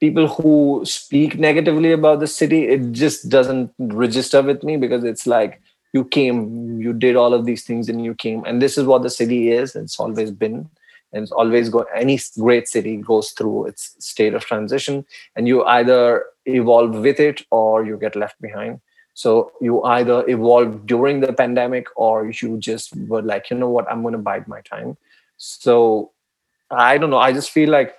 people 0.00 0.28
who 0.28 0.82
speak 0.84 1.38
negatively 1.38 1.92
about 1.92 2.20
the 2.20 2.26
city, 2.26 2.68
it 2.68 2.92
just 2.92 3.28
doesn't 3.28 3.72
register 3.78 4.42
with 4.42 4.62
me 4.62 4.76
because 4.76 5.04
it's 5.04 5.26
like 5.26 5.60
you 5.92 6.04
came, 6.04 6.80
you 6.80 6.92
did 6.92 7.16
all 7.16 7.34
of 7.34 7.46
these 7.46 7.64
things, 7.64 7.88
and 7.88 8.04
you 8.04 8.14
came, 8.14 8.44
and 8.44 8.60
this 8.60 8.76
is 8.76 8.84
what 8.84 9.02
the 9.02 9.10
city 9.10 9.50
is. 9.50 9.74
It's 9.74 9.98
always 9.98 10.30
been, 10.30 10.68
and 11.12 11.22
it's 11.22 11.32
always 11.32 11.70
go. 11.70 11.86
Any 11.94 12.18
great 12.38 12.68
city 12.68 12.96
goes 12.96 13.30
through 13.30 13.66
its 13.66 13.96
state 13.98 14.34
of 14.34 14.44
transition, 14.44 15.06
and 15.34 15.48
you 15.48 15.64
either 15.64 16.24
evolve 16.44 16.94
with 16.96 17.20
it 17.20 17.44
or 17.50 17.84
you 17.84 17.96
get 17.96 18.16
left 18.16 18.40
behind. 18.40 18.80
So 19.14 19.50
you 19.60 19.82
either 19.82 20.24
evolve 20.28 20.86
during 20.86 21.20
the 21.20 21.32
pandemic 21.32 21.88
or 21.96 22.30
you 22.30 22.56
just 22.58 22.94
were 22.96 23.22
like, 23.22 23.50
you 23.50 23.56
know 23.56 23.68
what, 23.68 23.90
I'm 23.90 24.02
going 24.02 24.12
to 24.12 24.18
bide 24.18 24.46
my 24.46 24.60
time. 24.60 24.96
So 25.38 26.12
I 26.70 26.98
don't 26.98 27.10
know. 27.10 27.18
I 27.18 27.32
just 27.32 27.50
feel 27.50 27.70
like 27.70 27.94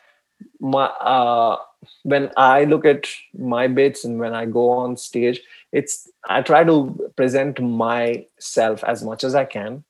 my 0.60 0.86
uh, 0.86 1.58
when 2.04 2.32
I 2.38 2.66
look 2.66 2.86
at 2.86 3.08
my 3.38 3.68
bits 3.68 4.04
and 4.06 4.20
when 4.20 4.34
I 4.34 4.46
go 4.46 4.70
on 4.72 4.98
stage, 4.98 5.42
it's 5.72 6.10
I 6.28 6.42
try 6.42 6.64
to 6.64 7.12
present 7.16 7.62
myself 7.62 8.84
as 8.84 9.04
much 9.04 9.24
as 9.24 9.36
I 9.36 9.46
can, 9.46 9.84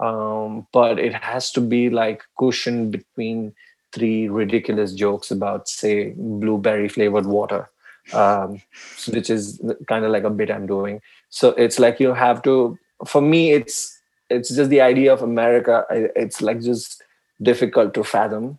um, 0.00 0.66
but 0.72 0.98
it 0.98 1.14
has 1.14 1.50
to 1.52 1.60
be 1.60 1.90
like 1.90 2.22
cushioned 2.38 2.92
between 2.92 3.54
three 3.92 4.28
ridiculous 4.28 4.92
jokes 4.92 5.30
about, 5.30 5.68
say, 5.68 6.12
blueberry 6.16 6.88
flavored 6.88 7.26
water, 7.26 7.70
um, 8.12 8.60
which 9.08 9.30
is 9.30 9.60
kind 9.88 10.04
of 10.04 10.10
like 10.10 10.24
a 10.24 10.30
bit 10.30 10.50
I'm 10.50 10.66
doing. 10.66 11.00
So 11.30 11.50
it's 11.50 11.78
like 11.78 12.00
you 12.00 12.12
have 12.14 12.42
to. 12.42 12.78
For 13.06 13.20
me, 13.20 13.52
it's 13.52 13.98
it's 14.30 14.54
just 14.54 14.70
the 14.70 14.80
idea 14.80 15.12
of 15.12 15.22
America. 15.22 15.84
It's 15.90 16.40
like 16.40 16.60
just 16.60 17.02
difficult 17.42 17.94
to 17.94 18.04
fathom 18.04 18.58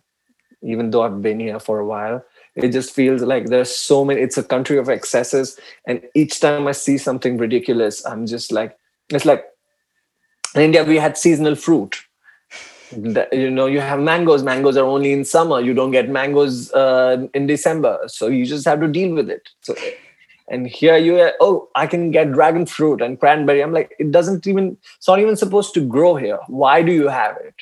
even 0.62 0.90
though 0.90 1.02
i've 1.02 1.22
been 1.22 1.40
here 1.40 1.60
for 1.60 1.78
a 1.78 1.86
while. 1.86 2.24
It 2.56 2.72
just 2.72 2.92
feels 2.92 3.22
like 3.22 3.46
there's 3.46 3.70
so 3.70 4.04
many 4.04 4.20
it's 4.20 4.36
a 4.36 4.42
country 4.42 4.78
of 4.78 4.88
excesses 4.88 5.60
and 5.86 6.02
each 6.14 6.40
time 6.40 6.66
i 6.66 6.72
see 6.72 6.98
something 6.98 7.36
ridiculous 7.38 8.04
i'm 8.04 8.26
just 8.26 8.50
like 8.50 8.76
it's 9.10 9.24
like 9.24 9.44
in 10.56 10.62
india 10.62 10.82
we 10.82 10.96
had 10.96 11.16
seasonal 11.16 11.54
fruit. 11.54 11.96
You 12.90 13.50
know 13.50 13.66
you 13.66 13.80
have 13.80 14.00
mangoes. 14.00 14.42
Mangoes 14.42 14.76
are 14.78 14.86
only 14.86 15.12
in 15.12 15.24
summer. 15.24 15.60
You 15.60 15.74
don't 15.74 15.90
get 15.90 16.08
mangoes 16.08 16.72
uh, 16.72 17.26
in 17.34 17.46
december. 17.46 17.98
So 18.06 18.28
you 18.28 18.46
just 18.46 18.64
have 18.64 18.80
to 18.80 18.88
deal 18.88 19.14
with 19.14 19.30
it. 19.30 19.50
So 19.60 19.74
and 20.48 20.66
here 20.66 20.96
you 20.96 21.20
are 21.20 21.34
oh 21.40 21.68
i 21.74 21.86
can 21.86 22.10
get 22.10 22.32
dragon 22.32 22.66
fruit 22.66 23.02
and 23.02 23.20
cranberry. 23.20 23.62
I'm 23.62 23.72
like 23.72 23.94
it 23.98 24.10
doesn't 24.10 24.46
even 24.46 24.76
it's 24.96 25.06
not 25.06 25.20
even 25.20 25.36
supposed 25.36 25.74
to 25.74 25.80
grow 25.80 26.16
here. 26.16 26.38
Why 26.46 26.82
do 26.82 26.90
you 26.92 27.08
have 27.08 27.36
it 27.36 27.54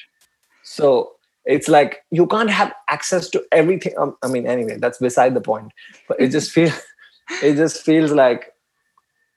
so 0.77 1.13
it's 1.47 1.69
like 1.69 2.05
you 2.11 2.27
can't 2.27 2.51
have 2.51 2.73
access 2.91 3.31
to 3.31 3.43
everything. 3.51 3.95
Um, 3.97 4.15
I 4.23 4.29
mean, 4.29 4.47
anyway, 4.47 4.77
that's 4.79 4.99
beside 4.99 5.33
the 5.33 5.41
point. 5.41 5.73
But 6.07 6.21
it 6.21 6.29
just 6.29 6.53
feels, 6.53 6.79
it 7.43 7.55
just 7.55 7.83
feels 7.83 8.13
like 8.13 8.53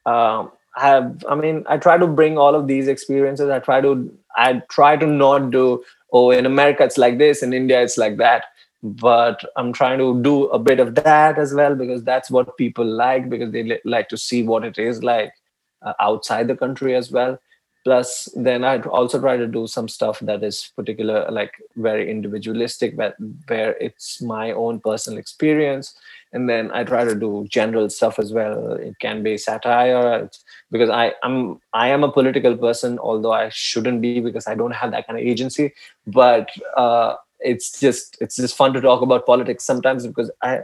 um, 0.06 0.52
I 0.76 0.88
have. 0.88 1.24
I 1.30 1.36
mean, 1.36 1.64
I 1.68 1.78
try 1.78 1.98
to 1.98 2.08
bring 2.08 2.38
all 2.38 2.56
of 2.56 2.68
these 2.68 2.90
experiences. 2.90 3.50
I 3.50 3.60
try 3.60 3.80
to, 3.80 4.12
I 4.36 4.62
try 4.70 4.98
to 4.98 5.08
not 5.08 5.52
do. 5.52 5.84
Oh, 6.12 6.32
in 6.32 6.46
America 6.46 6.84
it's 6.84 6.98
like 6.98 7.20
this. 7.20 7.42
In 7.42 7.54
India 7.54 7.82
it's 7.82 7.98
like 7.98 8.18
that. 8.18 8.46
But 8.82 9.42
I'm 9.56 9.72
trying 9.72 10.00
to 10.00 10.22
do 10.22 10.46
a 10.48 10.60
bit 10.60 10.80
of 10.80 10.96
that 10.96 11.38
as 11.38 11.54
well 11.54 11.76
because 11.76 12.04
that's 12.04 12.32
what 12.32 12.58
people 12.58 12.86
like 12.86 13.30
because 13.30 13.52
they 13.52 13.80
like 13.86 14.10
to 14.10 14.18
see 14.18 14.42
what 14.42 14.64
it 14.64 14.78
is 14.80 15.04
like 15.04 15.34
uh, 15.82 15.94
outside 16.00 16.48
the 16.48 16.56
country 16.56 16.96
as 16.96 17.12
well 17.12 17.38
plus 17.84 18.30
then 18.36 18.64
i 18.64 18.78
also 18.82 19.20
try 19.20 19.38
to 19.38 19.48
do 19.48 19.66
some 19.68 19.88
stuff 19.88 20.20
that 20.20 20.44
is 20.44 20.72
particular 20.76 21.30
like 21.32 21.54
very 21.76 22.10
individualistic 22.10 22.96
where, 22.98 23.16
where 23.48 23.72
it's 23.78 24.22
my 24.22 24.52
own 24.52 24.80
personal 24.80 25.20
experience. 25.20 25.94
And 26.32 26.48
then 26.48 26.72
i 26.72 26.84
try 26.84 27.04
to 27.06 27.16
do 27.16 27.48
general 27.50 27.90
stuff 27.90 28.20
as 28.20 28.32
well. 28.32 28.74
It 28.74 29.00
can 29.00 29.24
be 29.24 29.38
satire. 29.38 30.30
Because 30.72 30.90
i 30.90 31.14
am 31.24 31.60
i 31.74 31.88
am 31.88 32.04
a 32.04 32.12
political 32.12 32.56
person 32.58 33.00
although 33.00 33.32
i 33.34 33.50
shouldn't 33.50 34.02
be 34.02 34.20
because 34.20 34.48
i 34.48 34.56
don't 34.56 34.76
have 34.76 34.92
that 34.92 35.08
kind 35.08 35.20
of 35.20 35.26
agency. 35.26 35.74
But 36.06 36.50
uh, 36.78 37.16
it's 37.40 37.80
just 37.80 38.18
it's 38.22 38.36
just 38.36 38.56
fun 38.56 38.74
to 38.74 38.82
talk 38.82 39.02
about 39.02 39.26
politics 39.26 39.64
sometimes 39.64 40.06
because 40.06 40.30
i 40.44 40.60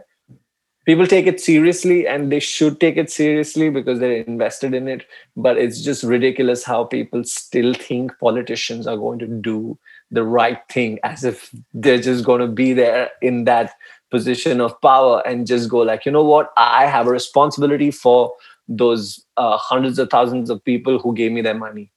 people 0.86 1.08
take 1.08 1.28
it 1.28 1.40
seriously 1.40 2.08
and 2.08 2.32
they 2.32 2.40
should 2.40 2.80
take 2.80 2.98
it 2.98 3.12
seriously 3.12 3.70
because 3.70 4.00
they're 4.00 4.24
invested 4.24 4.74
in 4.74 4.88
it 4.88 5.06
but 5.36 5.58
it's 5.58 5.82
just 5.82 6.04
ridiculous 6.04 6.64
how 6.64 6.84
people 6.84 7.24
still 7.24 7.74
think 7.74 8.18
politicians 8.20 8.88
are 8.88 8.98
going 8.98 9.20
to 9.20 9.28
do 9.28 9.78
the 10.12 10.24
right 10.24 10.60
thing 10.70 11.00
as 11.04 11.24
if 11.24 11.54
they're 11.74 12.00
just 12.00 12.24
going 12.26 12.42
to 12.42 12.48
be 12.48 12.74
there 12.74 13.10
in 13.22 13.44
that 13.46 13.74
position 14.12 14.62
of 14.62 14.80
power 14.82 15.22
and 15.28 15.48
just 15.48 15.70
go 15.70 15.80
like 15.80 16.06
you 16.06 16.12
know 16.12 16.24
what? 16.24 16.52
I 16.58 16.86
have 16.86 17.08
a 17.08 17.12
responsibility 17.12 17.92
for 17.92 18.34
those 18.68 19.24
uh, 19.38 19.58
hundreds 19.58 20.00
of 20.00 20.10
thousands 20.10 20.50
of 20.50 20.64
people 20.64 21.00
who 21.00 21.14
gave 21.14 21.32
me 21.32 21.42
their 21.42 21.56
money. 21.56 21.92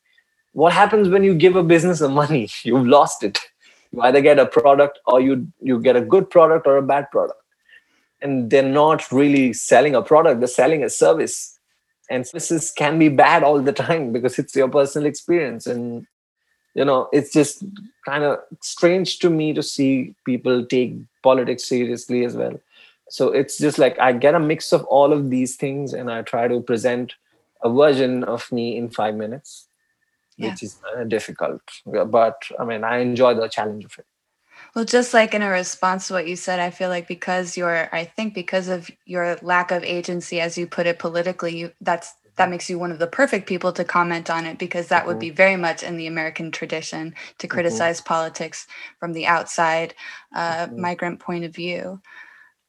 What 0.52 0.72
happens 0.72 1.08
when 1.08 1.24
you 1.24 1.34
give 1.34 1.56
a 1.56 1.62
business 1.62 2.00
the 2.00 2.08
money? 2.08 2.48
You've 2.64 2.86
lost 2.86 3.22
it. 3.22 3.38
You 3.92 4.02
either 4.02 4.20
get 4.20 4.38
a 4.38 4.46
product 4.46 4.98
or 5.06 5.20
you 5.20 5.50
you 5.60 5.80
get 5.80 5.96
a 5.96 6.00
good 6.00 6.28
product 6.30 6.66
or 6.66 6.76
a 6.76 6.82
bad 6.82 7.10
product 7.10 7.40
and 8.22 8.50
they're 8.50 8.62
not 8.62 9.10
really 9.12 9.52
selling 9.52 9.94
a 9.94 10.02
product 10.02 10.40
they're 10.40 10.48
selling 10.48 10.82
a 10.84 10.90
service. 10.90 11.58
And 12.10 12.26
services 12.26 12.70
can 12.70 12.98
be 12.98 13.10
bad 13.10 13.42
all 13.42 13.60
the 13.60 13.72
time 13.72 14.12
because 14.16 14.38
it's 14.38 14.56
your 14.56 14.68
personal 14.68 15.06
experience. 15.06 15.66
And 15.66 16.06
you 16.74 16.84
know 16.84 17.08
it's 17.12 17.32
just 17.32 17.64
kind 18.06 18.24
of 18.24 18.38
strange 18.60 19.18
to 19.20 19.30
me 19.30 19.52
to 19.52 19.62
see 19.62 20.14
people 20.24 20.64
take 20.64 20.94
politics 21.22 21.64
seriously 21.64 22.24
as 22.24 22.36
well. 22.36 22.60
So 23.10 23.28
it's 23.32 23.56
just 23.58 23.78
like 23.78 23.98
i 23.98 24.12
get 24.12 24.34
a 24.34 24.40
mix 24.40 24.72
of 24.72 24.84
all 24.84 25.12
of 25.12 25.30
these 25.30 25.56
things 25.56 25.94
and 25.94 26.10
i 26.10 26.20
try 26.22 26.46
to 26.46 26.60
present 26.60 27.14
a 27.62 27.70
version 27.72 28.22
of 28.24 28.50
me 28.52 28.76
in 28.76 28.90
five 28.90 29.14
minutes 29.16 29.66
Yeah. 30.36 30.50
which 30.50 30.62
is 30.62 30.78
uh, 30.96 31.04
difficult. 31.04 31.62
But 31.86 32.42
i 32.60 32.64
mean 32.64 32.84
i 32.84 32.98
enjoy 32.98 33.34
the 33.34 33.48
challenge 33.48 33.84
of 33.86 33.98
it 33.98 34.06
Well, 34.74 34.84
just 34.84 35.14
like 35.14 35.34
in 35.34 35.42
a 35.42 35.48
response 35.50 36.08
to 36.08 36.14
what 36.14 36.28
you 36.28 36.36
said, 36.36 36.60
I 36.60 36.70
feel 36.70 36.88
like 36.88 37.08
because 37.08 37.56
you're, 37.56 37.88
I 37.94 38.04
think 38.04 38.34
because 38.34 38.68
of 38.68 38.90
your 39.06 39.36
lack 39.42 39.70
of 39.70 39.82
agency, 39.84 40.40
as 40.40 40.56
you 40.58 40.66
put 40.66 40.86
it 40.86 40.98
politically, 40.98 41.56
you, 41.58 41.72
that's 41.80 42.14
that 42.36 42.50
makes 42.50 42.70
you 42.70 42.78
one 42.78 42.92
of 42.92 43.00
the 43.00 43.06
perfect 43.08 43.48
people 43.48 43.72
to 43.72 43.84
comment 43.84 44.30
on 44.30 44.46
it 44.46 44.58
because 44.58 44.88
that 44.88 45.04
would 45.08 45.16
Mhm. 45.16 45.20
be 45.20 45.30
very 45.30 45.56
much 45.56 45.82
in 45.82 45.96
the 45.96 46.06
American 46.06 46.52
tradition 46.52 47.12
to 47.38 47.48
criticize 47.48 48.00
politics 48.00 48.68
from 49.00 49.12
the 49.12 49.26
outside 49.26 49.92
uh, 50.34 50.68
Mhm. 50.68 50.78
migrant 50.78 51.18
point 51.18 51.44
of 51.44 51.52
view. 51.54 52.00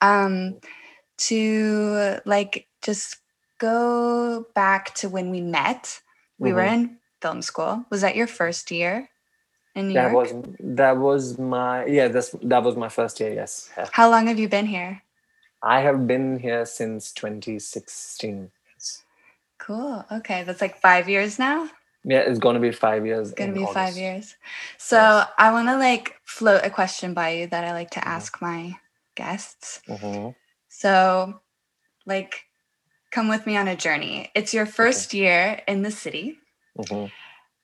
Um, 0.01 0.59
to 1.17 2.19
like 2.25 2.67
just 2.81 3.17
go 3.59 4.45
back 4.55 4.95
to 4.95 5.09
when 5.09 5.29
we 5.31 5.41
met, 5.41 6.01
we 6.39 6.53
were 6.53 6.63
Mhm. 6.63 6.73
in 6.73 6.97
film 7.21 7.41
school. 7.41 7.85
Was 7.91 8.01
that 8.01 8.15
your 8.15 8.27
first 8.27 8.71
year 8.71 9.09
in 9.75 9.87
New 9.89 9.93
that 9.95 10.11
York? 10.11 10.15
was 10.33 10.33
that 10.59 10.97
was 10.97 11.37
my 11.39 11.85
yeah 11.85 12.07
that's 12.07 12.31
that 12.43 12.63
was 12.63 12.75
my 12.75 12.89
first 12.89 13.19
year 13.19 13.33
yes 13.33 13.69
Yeah. 13.77 13.87
How 13.91 14.09
long 14.09 14.27
have 14.27 14.39
you 14.39 14.49
been 14.49 14.65
here? 14.67 15.03
i 15.63 15.81
have 15.81 16.07
been 16.07 16.39
here 16.39 16.65
since 16.65 17.11
2016 17.13 18.51
Cool. 19.59 20.05
Okay, 20.11 20.43
that's 20.43 20.61
like 20.61 20.77
five 20.81 21.09
years 21.09 21.37
now. 21.39 21.69
yeah 22.05 22.19
it's 22.19 22.39
going 22.39 22.55
to 22.55 22.61
be 22.61 22.71
five 22.71 23.05
years 23.05 23.29
it's 23.29 23.37
Gonna 23.39 23.53
be 23.53 23.65
five 23.65 23.97
years. 23.97 24.35
So 24.77 24.97
Yes. 24.97 25.27
I 25.37 25.51
want 25.51 25.67
to 25.69 25.77
like 25.77 26.15
float 26.23 26.61
a 26.63 26.69
question 26.69 27.13
by 27.13 27.29
you 27.31 27.47
that 27.47 27.63
I 27.65 27.71
like 27.73 27.91
to 27.91 27.99
Mhm. 27.99 28.07
ask 28.17 28.41
my 28.41 28.79
guests. 29.15 29.81
Mhm. 29.87 30.35
So, 30.69 31.41
like, 32.05 32.45
come 33.11 33.27
with 33.27 33.45
me 33.45 33.57
on 33.57 33.67
a 33.67 33.75
journey. 33.75 34.31
It's 34.35 34.53
your 34.53 34.65
first 34.65 35.13
year 35.13 35.61
in 35.67 35.81
the 35.83 35.91
city. 35.91 36.39
Mhm. 36.77 37.11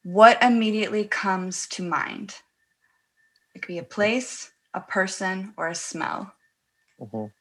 What 0.06 0.38
immediately 0.44 1.06
comes 1.06 1.66
to 1.70 1.84
mind? 1.84 2.36
It 3.56 3.64
could 3.64 3.68
be 3.70 3.80
a 3.80 3.84
place, 3.84 4.52
a 4.72 4.80
person, 4.80 5.56
or 5.58 5.68
a 5.68 5.74
smell. 5.74 6.32
Mhm. 7.02 7.32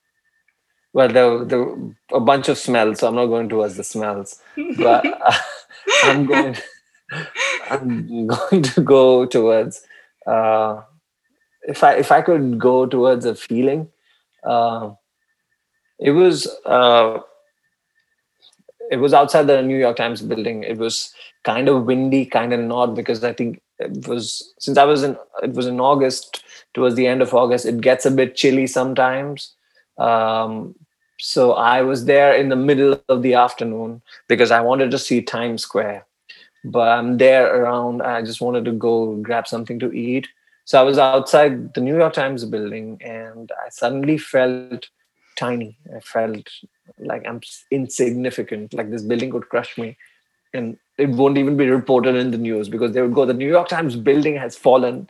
Well, 0.95 1.09
there, 1.09 1.77
a 2.11 2.21
bunch 2.21 2.49
of 2.49 2.57
smells, 2.57 3.01
so 3.01 3.09
I'm 3.09 3.17
not 3.17 3.27
going 3.27 3.51
towards 3.51 3.77
the 3.77 3.85
smells. 3.85 4.41
But 4.79 5.05
uh, 5.05 5.39
I'm 6.05 6.25
going. 6.25 6.57
I'm 7.71 8.27
going 8.29 8.63
to 8.63 8.81
go 8.81 9.27
towards. 9.27 9.83
Uh, 10.27 10.83
if 11.65 11.85
I 11.85 11.97
if 11.97 12.11
I 12.11 12.23
could 12.23 12.59
go 12.59 12.87
towards 12.87 13.27
a 13.27 13.35
feeling, 13.35 13.89
uh, 14.43 14.93
it 15.99 16.13
was 16.13 16.49
uh, 16.65 17.19
it 18.95 19.01
was 19.01 19.13
outside 19.13 19.49
the 19.49 19.61
New 19.61 19.77
York 19.77 19.97
Times 19.97 20.23
building. 20.23 20.63
It 20.63 20.79
was 20.79 21.13
kind 21.43 21.69
of 21.69 21.85
windy, 21.85 22.25
kind 22.25 22.53
of 22.53 22.61
not 22.61 22.95
because 22.95 23.25
I 23.25 23.33
think 23.33 23.61
it 23.81 24.07
was 24.07 24.55
since 24.59 24.79
I 24.79 24.85
was 24.85 25.03
in 25.03 25.17
it 25.43 25.53
was 25.53 25.67
in 25.67 25.81
August 25.81 26.45
towards 26.75 26.95
the 26.95 27.09
end 27.09 27.21
of 27.23 27.35
August. 27.35 27.67
It 27.67 27.81
gets 27.81 28.07
a 28.07 28.11
bit 28.11 28.37
chilly 28.37 28.69
sometimes. 28.69 29.53
Um, 29.99 30.77
so 31.19 31.53
I 31.53 31.83
was 31.83 32.05
there 32.05 32.35
in 32.35 32.49
the 32.49 32.63
middle 32.69 33.01
of 33.09 33.23
the 33.23 33.35
afternoon 33.35 34.01
because 34.29 34.51
I 34.51 34.61
wanted 34.61 34.91
to 34.93 34.99
see 34.99 35.23
Times 35.23 35.63
Square. 35.63 36.07
But 36.65 36.89
I'm 36.89 37.19
there 37.19 37.47
around. 37.61 38.03
I 38.03 38.23
just 38.23 38.41
wanted 38.41 38.65
to 38.67 38.73
go 38.73 39.17
grab 39.17 39.47
something 39.47 39.79
to 39.81 39.93
eat. 39.93 40.29
So 40.67 40.81
I 40.81 40.83
was 40.83 40.99
outside 40.99 41.75
the 41.75 41.81
New 41.81 41.97
York 41.97 42.15
Times 42.15 42.45
building, 42.45 42.99
and 43.03 43.53
I 43.65 43.69
suddenly 43.69 44.19
felt 44.19 44.89
tiny. 45.37 45.77
I 45.95 46.01
felt 46.01 46.49
like 46.99 47.27
I'm 47.27 47.41
insignificant. 47.71 48.75
Like 48.75 48.91
this 48.91 49.03
building 49.03 49.31
could 49.31 49.49
crush 49.49 49.77
me, 49.79 49.97
and 50.53 50.79
it 50.99 51.11
won't 51.11 51.39
even 51.39 51.57
be 51.57 51.69
reported 51.69 52.15
in 52.15 52.31
the 52.31 52.39
news 52.39 52.69
because 52.69 52.93
they 52.93 53.03
would 53.03 53.15
go, 53.15 53.25
"The 53.25 53.35
New 53.35 53.49
York 53.49 53.69
Times 53.69 53.97
building 53.97 54.37
has 54.37 54.57
fallen." 54.57 55.09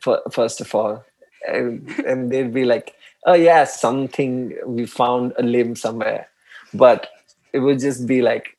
For, 0.00 0.20
first 0.32 0.60
of 0.60 0.74
all, 0.74 1.04
and, 1.46 1.88
and 2.06 2.30
they'd 2.30 2.52
be 2.52 2.64
like, 2.64 2.94
"Oh 3.24 3.34
yeah, 3.34 3.64
something 3.64 4.56
we 4.66 4.86
found 4.86 5.32
a 5.38 5.42
limb 5.42 5.76
somewhere," 5.76 6.28
but 6.74 7.08
it 7.52 7.60
would 7.60 7.78
just 7.78 8.06
be 8.06 8.20
like 8.20 8.56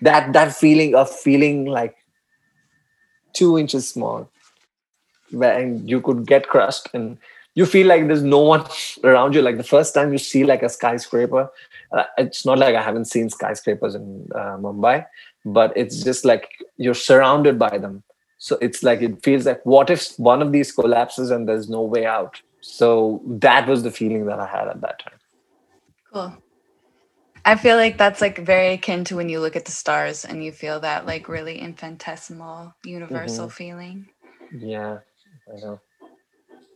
that. 0.00 0.32
That 0.32 0.54
feeling 0.54 0.94
of 0.94 1.10
feeling 1.10 1.66
like 1.66 1.96
two 3.34 3.58
inches 3.58 3.88
small, 3.88 4.30
where 5.30 5.60
you 5.66 6.00
could 6.00 6.26
get 6.26 6.48
crushed 6.48 6.88
and 6.94 7.18
you 7.54 7.66
feel 7.66 7.86
like 7.86 8.06
there's 8.06 8.22
no 8.22 8.38
one 8.38 8.64
around 9.04 9.34
you. 9.34 9.42
Like 9.42 9.56
the 9.58 9.64
first 9.64 9.94
time 9.94 10.12
you 10.12 10.18
see 10.18 10.44
like 10.44 10.62
a 10.62 10.68
skyscraper 10.68 11.50
uh, 11.96 12.04
it's 12.16 12.46
not 12.46 12.58
like 12.58 12.74
i 12.74 12.82
haven't 12.82 13.04
seen 13.04 13.28
skyscrapers 13.28 13.94
in 13.94 14.26
uh, 14.34 14.56
mumbai 14.56 15.04
but 15.44 15.72
it's 15.76 16.02
just 16.02 16.24
like 16.24 16.48
you're 16.76 16.94
surrounded 16.94 17.58
by 17.58 17.78
them. 17.78 18.02
So 18.38 18.58
it's 18.60 18.82
like 18.82 19.02
it 19.02 19.22
feels 19.22 19.46
like 19.46 19.64
what 19.64 19.90
if 19.90 20.18
one 20.18 20.42
of 20.42 20.52
these 20.52 20.72
collapses 20.72 21.30
and 21.30 21.48
there's 21.48 21.68
no 21.68 21.82
way 21.82 22.06
out? 22.06 22.40
So 22.60 23.22
that 23.26 23.68
was 23.68 23.82
the 23.82 23.90
feeling 23.90 24.26
that 24.26 24.38
i 24.38 24.46
had 24.46 24.68
at 24.68 24.80
that 24.80 25.00
time. 25.00 25.18
Cool. 26.12 26.36
I 27.44 27.56
feel 27.56 27.76
like 27.76 27.98
that's 27.98 28.20
like 28.20 28.38
very 28.38 28.74
akin 28.74 29.04
to 29.04 29.16
when 29.16 29.28
you 29.28 29.40
look 29.40 29.56
at 29.56 29.64
the 29.64 29.72
stars 29.72 30.24
and 30.24 30.44
you 30.44 30.52
feel 30.52 30.80
that 30.80 31.06
like 31.06 31.28
really 31.28 31.58
infinitesimal 31.58 32.74
universal 32.84 33.48
feeling. 33.48 34.06
yeah 34.60 34.98
i 35.48 35.60
know 35.60 35.80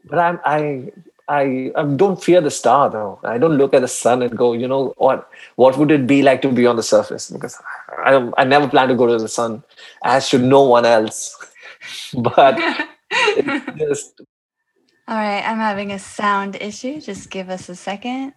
but 0.06 0.18
i'm 0.18 0.40
i 0.44 0.90
I, 1.28 1.72
I 1.74 1.82
don't 1.82 2.22
fear 2.22 2.40
the 2.40 2.50
star 2.50 2.88
though. 2.88 3.18
I 3.24 3.38
don't 3.38 3.56
look 3.58 3.74
at 3.74 3.80
the 3.80 3.88
sun 3.88 4.22
and 4.22 4.36
go, 4.36 4.52
you 4.52 4.68
know 4.68 4.94
what? 4.96 5.28
What 5.56 5.76
would 5.76 5.90
it 5.90 6.06
be 6.06 6.22
like 6.22 6.40
to 6.42 6.52
be 6.52 6.66
on 6.66 6.76
the 6.76 6.84
surface? 6.84 7.30
Because 7.30 7.60
I, 7.98 8.30
I 8.38 8.44
never 8.44 8.68
plan 8.68 8.88
to 8.88 8.94
go 8.94 9.06
to 9.08 9.18
the 9.18 9.28
sun, 9.28 9.64
as 10.04 10.28
should 10.28 10.44
no 10.44 10.62
one 10.62 10.86
else. 10.86 11.36
but 12.16 12.54
it's 13.10 13.78
just 13.78 14.20
All 15.08 15.16
right, 15.16 15.42
I'm 15.42 15.58
having 15.58 15.90
a 15.90 15.98
sound 15.98 16.56
issue. 16.60 17.00
Just 17.00 17.30
give 17.30 17.50
us 17.50 17.68
a 17.68 17.74
second. 17.74 18.32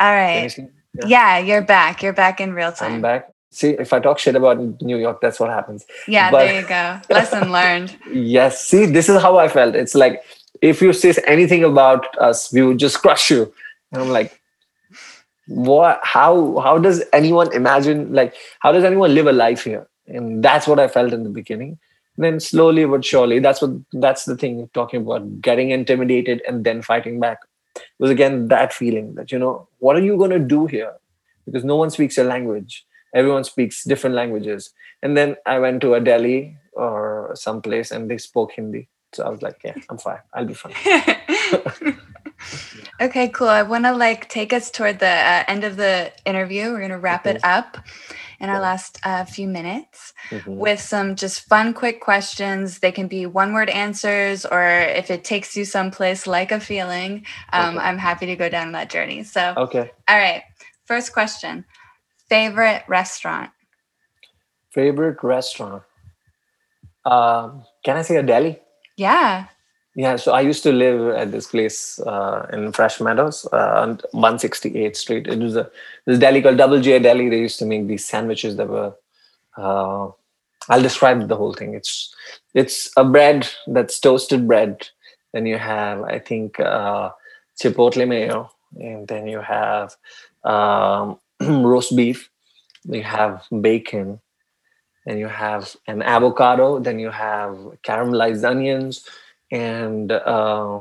All 0.00 0.12
right. 0.12 0.50
finishing. 0.50 0.72
Yeah, 1.06 1.38
you're 1.38 1.62
back. 1.62 2.02
You're 2.02 2.12
back 2.12 2.40
in 2.40 2.54
real 2.54 2.72
time. 2.72 2.94
I'm 2.94 3.00
back. 3.02 3.30
See, 3.50 3.70
if 3.70 3.92
I 3.92 4.00
talk 4.00 4.18
shit 4.18 4.34
about 4.34 4.58
New 4.82 4.96
York, 4.96 5.20
that's 5.20 5.38
what 5.38 5.50
happens. 5.50 5.86
Yeah, 6.08 6.32
But- 6.32 6.46
there 6.46 6.60
you 6.60 6.66
go. 6.66 7.00
Lesson 7.14 7.52
learned. 7.52 7.96
Yes. 8.12 8.64
See, 8.64 8.86
this 8.86 9.08
is 9.08 9.22
how 9.22 9.38
I 9.38 9.48
felt. 9.48 9.76
It's 9.76 9.94
like 9.94 10.22
if 10.64 10.80
you 10.80 10.92
say 10.94 11.14
anything 11.26 11.62
about 11.62 12.16
us, 12.18 12.50
we 12.52 12.62
would 12.62 12.78
just 12.78 13.00
crush 13.02 13.30
you. 13.30 13.52
And 13.92 14.02
I'm 14.02 14.08
like, 14.08 14.40
what? 15.46 16.00
How? 16.02 16.58
How 16.58 16.78
does 16.78 17.02
anyone 17.12 17.52
imagine? 17.52 18.12
Like, 18.12 18.34
how 18.60 18.72
does 18.72 18.84
anyone 18.84 19.14
live 19.14 19.26
a 19.26 19.32
life 19.32 19.64
here? 19.64 19.86
And 20.06 20.42
that's 20.42 20.66
what 20.66 20.80
I 20.80 20.88
felt 20.88 21.12
in 21.12 21.22
the 21.22 21.28
beginning. 21.28 21.78
And 22.16 22.24
then 22.24 22.40
slowly 22.40 22.86
but 22.86 23.04
surely, 23.04 23.40
that's 23.40 23.60
what 23.60 23.72
that's 23.92 24.24
the 24.24 24.36
thing 24.36 24.70
talking 24.72 25.02
about 25.02 25.42
getting 25.42 25.70
intimidated 25.70 26.40
and 26.48 26.64
then 26.64 26.80
fighting 26.80 27.20
back. 27.20 27.40
Was 27.98 28.10
again 28.10 28.48
that 28.48 28.72
feeling 28.72 29.14
that 29.16 29.32
you 29.32 29.38
know 29.38 29.68
what 29.80 29.96
are 29.96 30.06
you 30.08 30.16
going 30.16 30.30
to 30.30 30.38
do 30.38 30.66
here? 30.66 30.92
Because 31.44 31.64
no 31.64 31.76
one 31.76 31.90
speaks 31.90 32.16
your 32.16 32.26
language. 32.26 32.86
Everyone 33.14 33.44
speaks 33.44 33.84
different 33.84 34.16
languages. 34.16 34.70
And 35.02 35.16
then 35.16 35.36
I 35.44 35.58
went 35.58 35.82
to 35.82 35.94
a 35.94 36.00
deli 36.00 36.56
or 36.72 37.32
someplace 37.34 37.90
and 37.90 38.10
they 38.10 38.18
spoke 38.18 38.52
Hindi. 38.52 38.88
So 39.14 39.24
I 39.24 39.30
was 39.30 39.42
like, 39.42 39.60
yeah, 39.64 39.74
I'm 39.90 39.98
fine. 39.98 40.20
I'll 40.34 40.46
be 40.46 40.54
fine. 40.54 40.74
okay, 43.00 43.28
cool. 43.28 43.48
I 43.48 43.62
want 43.62 43.84
to 43.84 43.92
like 43.94 44.28
take 44.28 44.52
us 44.52 44.70
toward 44.70 44.98
the 45.00 45.06
uh, 45.08 45.44
end 45.48 45.64
of 45.64 45.76
the 45.76 46.12
interview. 46.24 46.70
We're 46.70 46.78
going 46.78 46.90
to 46.90 46.98
wrap 46.98 47.26
it 47.26 47.42
up 47.44 47.78
in 48.40 48.48
our 48.50 48.60
last 48.60 48.98
uh, 49.04 49.24
few 49.24 49.48
minutes 49.48 50.12
Mhm. 50.32 50.56
with 50.58 50.80
some 50.80 51.16
just 51.16 51.42
fun, 51.48 51.74
quick 51.74 52.00
questions. 52.00 52.78
They 52.80 52.92
can 52.92 53.08
be 53.08 53.26
one 53.26 53.52
word 53.54 53.70
answers, 53.70 54.44
or 54.46 54.62
if 54.66 55.10
it 55.10 55.24
takes 55.24 55.56
you 55.56 55.64
someplace 55.64 56.26
like 56.26 56.52
a 56.52 56.60
feeling, 56.60 57.26
um, 57.52 57.76
Okay. 57.76 57.86
I'm 57.86 57.98
happy 57.98 58.26
to 58.26 58.36
go 58.36 58.48
down 58.48 58.72
that 58.72 58.90
journey. 58.90 59.24
So, 59.24 59.54
Okay. 59.56 59.90
all 60.08 60.16
right. 60.18 60.42
First 60.86 61.12
question 61.12 61.64
Favorite 62.28 62.84
restaurant? 62.88 63.50
Favorite 64.72 65.22
restaurant? 65.22 65.82
Um, 67.04 67.64
can 67.84 67.96
I 67.96 68.02
say 68.02 68.16
a 68.16 68.22
deli? 68.22 68.60
Yeah. 68.96 69.46
Yeah, 69.96 70.16
so 70.16 70.32
I 70.32 70.40
used 70.40 70.64
to 70.64 70.72
live 70.72 71.14
at 71.14 71.30
this 71.30 71.46
place 71.46 72.00
uh, 72.00 72.48
in 72.52 72.72
Fresh 72.72 73.00
Meadows 73.00 73.46
uh, 73.52 73.82
on 73.82 73.98
168th 74.12 74.96
Street. 74.96 75.28
It 75.28 75.38
was 75.38 75.54
a 75.56 75.70
this 76.04 76.18
deli 76.18 76.42
called 76.42 76.56
Double 76.56 76.80
J 76.80 76.98
Deli. 76.98 77.28
They 77.28 77.38
used 77.38 77.60
to 77.60 77.66
make 77.66 77.86
these 77.86 78.04
sandwiches 78.04 78.56
that 78.56 78.68
were. 78.68 78.94
Uh, 79.56 80.08
I'll 80.68 80.82
describe 80.82 81.28
the 81.28 81.36
whole 81.36 81.52
thing. 81.52 81.74
It's 81.74 82.12
it's 82.54 82.90
a 82.96 83.04
bread 83.04 83.48
that's 83.68 84.00
toasted 84.00 84.48
bread. 84.48 84.88
Then 85.32 85.46
you 85.46 85.58
have, 85.58 86.02
I 86.02 86.18
think, 86.18 86.58
uh, 86.58 87.10
chipotle 87.60 88.06
mayo, 88.08 88.50
and 88.76 89.06
then 89.06 89.28
you 89.28 89.40
have 89.40 89.94
um, 90.42 91.18
roast 91.40 91.94
beef. 91.94 92.30
You 92.84 93.02
have 93.02 93.46
bacon, 93.60 94.20
then 95.04 95.18
you 95.18 95.28
have 95.28 95.76
an 95.86 96.02
avocado. 96.02 96.78
Then 96.78 96.98
you 96.98 97.10
have 97.10 97.56
caramelized 97.82 98.48
onions 98.48 99.06
and 99.50 100.10
uh, 100.10 100.80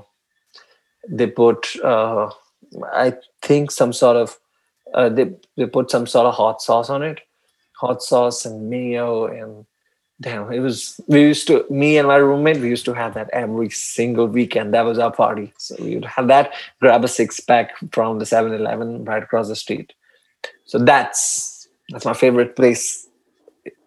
they 1.08 1.28
put 1.28 1.76
uh, 1.84 2.30
I 2.94 3.14
think 3.42 3.72
some 3.72 3.94
sort 3.94 4.18
of 4.18 4.38
uh, 4.94 5.10
they 5.10 5.32
they 5.58 5.66
put 5.66 5.92
some 5.92 6.08
sort 6.08 6.28
of 6.28 6.36
hot 6.36 6.62
sauce 6.62 6.90
on 6.90 7.04
it, 7.04 7.22
hot 7.80 8.02
sauce 8.02 8.46
and 8.46 8.70
mayo 8.70 9.26
and 9.26 9.66
damn 10.22 10.52
it 10.54 10.60
was 10.60 11.02
we 11.08 11.22
used 11.22 11.48
to 11.48 11.66
me 11.70 11.98
and 11.98 12.08
my 12.08 12.16
roommate 12.16 12.62
we 12.62 12.70
used 12.70 12.86
to 12.86 12.94
have 12.94 13.16
that 13.16 13.30
every 13.34 13.70
single 13.70 14.28
weekend. 14.28 14.74
That 14.74 14.86
was 14.86 15.00
our 15.00 15.12
party. 15.12 15.54
So 15.58 15.76
we 15.80 15.96
would 15.96 16.06
have 16.06 16.28
that 16.28 16.54
grab 16.80 17.04
a 17.04 17.08
six 17.10 17.42
pack 17.42 17.74
from 17.92 18.20
the 18.20 18.26
7-eleven 18.26 19.04
right 19.04 19.22
across 19.22 19.50
the 19.50 19.56
street. 19.56 19.92
So 20.66 20.80
that's 20.80 21.68
that's 21.90 22.06
my 22.06 22.14
favorite 22.14 22.56
place 22.56 23.10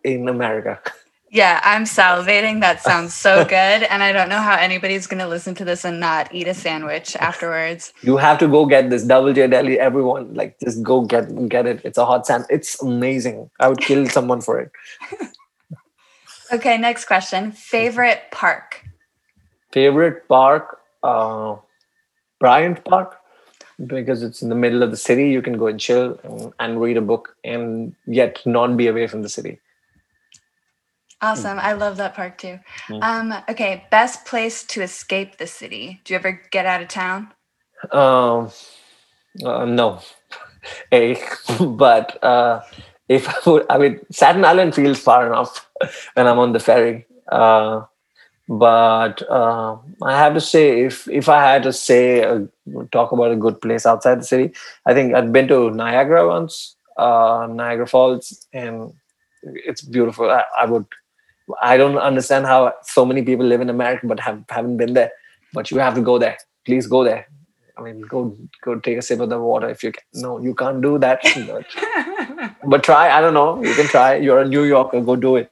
in 0.05 0.29
america 0.29 0.81
Yeah, 1.29 1.61
I'm 1.65 1.85
salivating. 1.85 2.61
That 2.61 2.81
sounds 2.81 3.13
so 3.13 3.45
good. 3.57 3.83
And 3.93 4.01
I 4.09 4.13
don't 4.17 4.29
know 4.31 4.39
how 4.49 4.55
anybody's 4.67 5.09
going 5.11 5.19
to 5.19 5.27
listen 5.27 5.55
to 5.57 5.65
this 5.65 5.85
and 5.85 5.99
not 6.01 6.33
eat 6.33 6.47
a 6.47 6.55
sandwich 6.55 7.17
afterwards. 7.29 7.93
you 8.09 8.17
have 8.17 8.39
to 8.43 8.47
go 8.49 8.61
get 8.75 8.89
this 8.93 9.03
double 9.13 9.33
j 9.39 9.49
deli 9.55 9.75
everyone 9.89 10.25
like 10.41 10.53
just 10.65 10.79
go 10.91 10.97
get 11.15 11.27
get 11.55 11.67
it 11.73 11.83
it's 11.91 11.99
a 12.05 12.07
hot 12.11 12.23
sand 12.31 12.47
it's 12.49 12.71
amazing 12.91 13.43
i 13.61 13.69
would 13.73 13.83
kill 13.89 14.07
someone 14.17 14.41
for 14.49 14.55
it 14.63 14.71
Okay, 16.53 16.79
next 16.79 17.07
question. 17.07 17.53
Favorite 17.53 18.23
park? 18.31 18.83
favorite 19.73 20.19
park 20.29 20.79
uh 21.03 21.57
bryant 22.41 22.79
park 22.85 23.17
because 23.95 24.23
it's 24.23 24.41
in 24.45 24.49
the 24.49 24.55
middle 24.65 24.83
of 24.87 24.91
the 24.95 24.97
city 25.09 25.29
you 25.29 25.43
can 25.43 25.59
go 25.63 25.67
and 25.67 25.81
chill 25.87 26.19
and, 26.23 26.53
and 26.61 26.81
read 26.81 26.97
a 26.97 27.07
book 27.13 27.37
and 27.45 27.95
yet 28.07 28.39
not 28.47 28.77
be 28.77 28.87
away 28.93 29.07
from 29.07 29.23
the 29.27 29.29
city 29.29 29.59
Awesome. 31.23 31.59
I 31.59 31.73
love 31.73 31.97
that 31.97 32.15
park 32.15 32.39
too. 32.39 32.61
Mm. 32.89 33.03
Um, 33.03 33.43
okay, 33.49 33.85
best 33.91 34.27
place 34.27 34.63
to 34.65 34.83
escape 34.83 35.39
the 35.39 35.47
city. 35.47 36.01
Do 36.05 36.13
you 36.13 36.19
ever 36.19 36.41
get 36.51 36.67
out 36.67 36.83
of 36.83 36.89
town? 36.89 37.33
um 37.93 38.51
uh, 39.45 39.65
no 39.65 40.01
a 40.93 41.17
but 41.61 42.23
uh 42.23 42.63
if 43.09 43.29
I 43.47 43.51
would 43.51 43.67
I 43.71 43.79
mean 43.79 44.01
Staten 44.11 44.45
Island 44.45 44.75
feels 44.75 44.99
far 44.99 45.27
enough 45.27 45.69
when 46.15 46.27
I'm 46.27 46.39
on 46.39 46.53
the 46.53 46.61
ferry 46.61 47.07
uh 47.31 47.83
but 48.49 49.29
uh, 49.29 49.77
I 50.05 50.17
have 50.17 50.35
to 50.35 50.41
say 50.41 50.85
if 50.85 51.09
if 51.09 51.29
I 51.29 51.43
had 51.43 51.65
to 51.65 51.73
say 51.73 52.23
uh, 52.23 52.41
talk 52.93 53.11
about 53.11 53.33
a 53.33 53.37
good 53.37 53.61
place 53.61 53.85
outside 53.85 54.21
the 54.21 54.25
city 54.25 54.53
I 54.87 54.95
think 54.95 55.15
I've 55.15 55.33
been 55.33 55.49
to 55.49 55.71
Niagara 55.71 56.27
once 56.29 56.77
uh 56.97 57.49
Niagara 57.51 57.87
Falls 57.87 58.47
and 58.53 58.93
it's 59.43 59.83
beautiful 59.83 60.31
I, 60.31 60.45
I 60.59 60.65
would 60.67 60.87
I 61.63 61.77
don't 61.77 61.99
understand 61.99 62.47
how 62.47 62.73
so 62.83 63.05
many 63.05 63.23
people 63.23 63.47
live 63.47 63.61
in 63.61 63.71
America 63.71 64.07
but 64.07 64.21
have 64.21 64.45
haven't 64.49 64.77
been 64.77 64.95
there 64.95 65.11
but 65.53 65.71
you 65.71 65.79
have 65.79 65.95
to 65.95 66.01
go 66.01 66.19
there 66.19 66.37
please 66.65 66.87
go 66.87 67.05
there 67.05 67.27
I 67.79 67.83
mean, 67.83 68.01
go 68.03 68.37
go 68.63 68.79
take 68.79 68.99
a 68.99 69.03
sip 69.03 69.21
of 69.21 69.29
the 69.29 69.39
water 69.39 69.69
if 69.69 69.83
you 69.85 69.93
can. 69.93 70.03
No, 70.15 70.39
you 70.41 70.55
can't 70.55 70.81
do 70.81 70.99
that. 70.99 71.21
But, 71.47 72.57
but 72.71 72.83
try. 72.83 73.11
I 73.11 73.21
don't 73.21 73.35
know. 73.35 73.63
You 73.63 73.75
can 73.75 73.87
try. 73.87 74.17
You're 74.17 74.41
a 74.41 74.49
New 74.49 74.65
Yorker. 74.65 75.01
Go 75.03 75.17
do 75.17 75.37
it. 75.37 75.51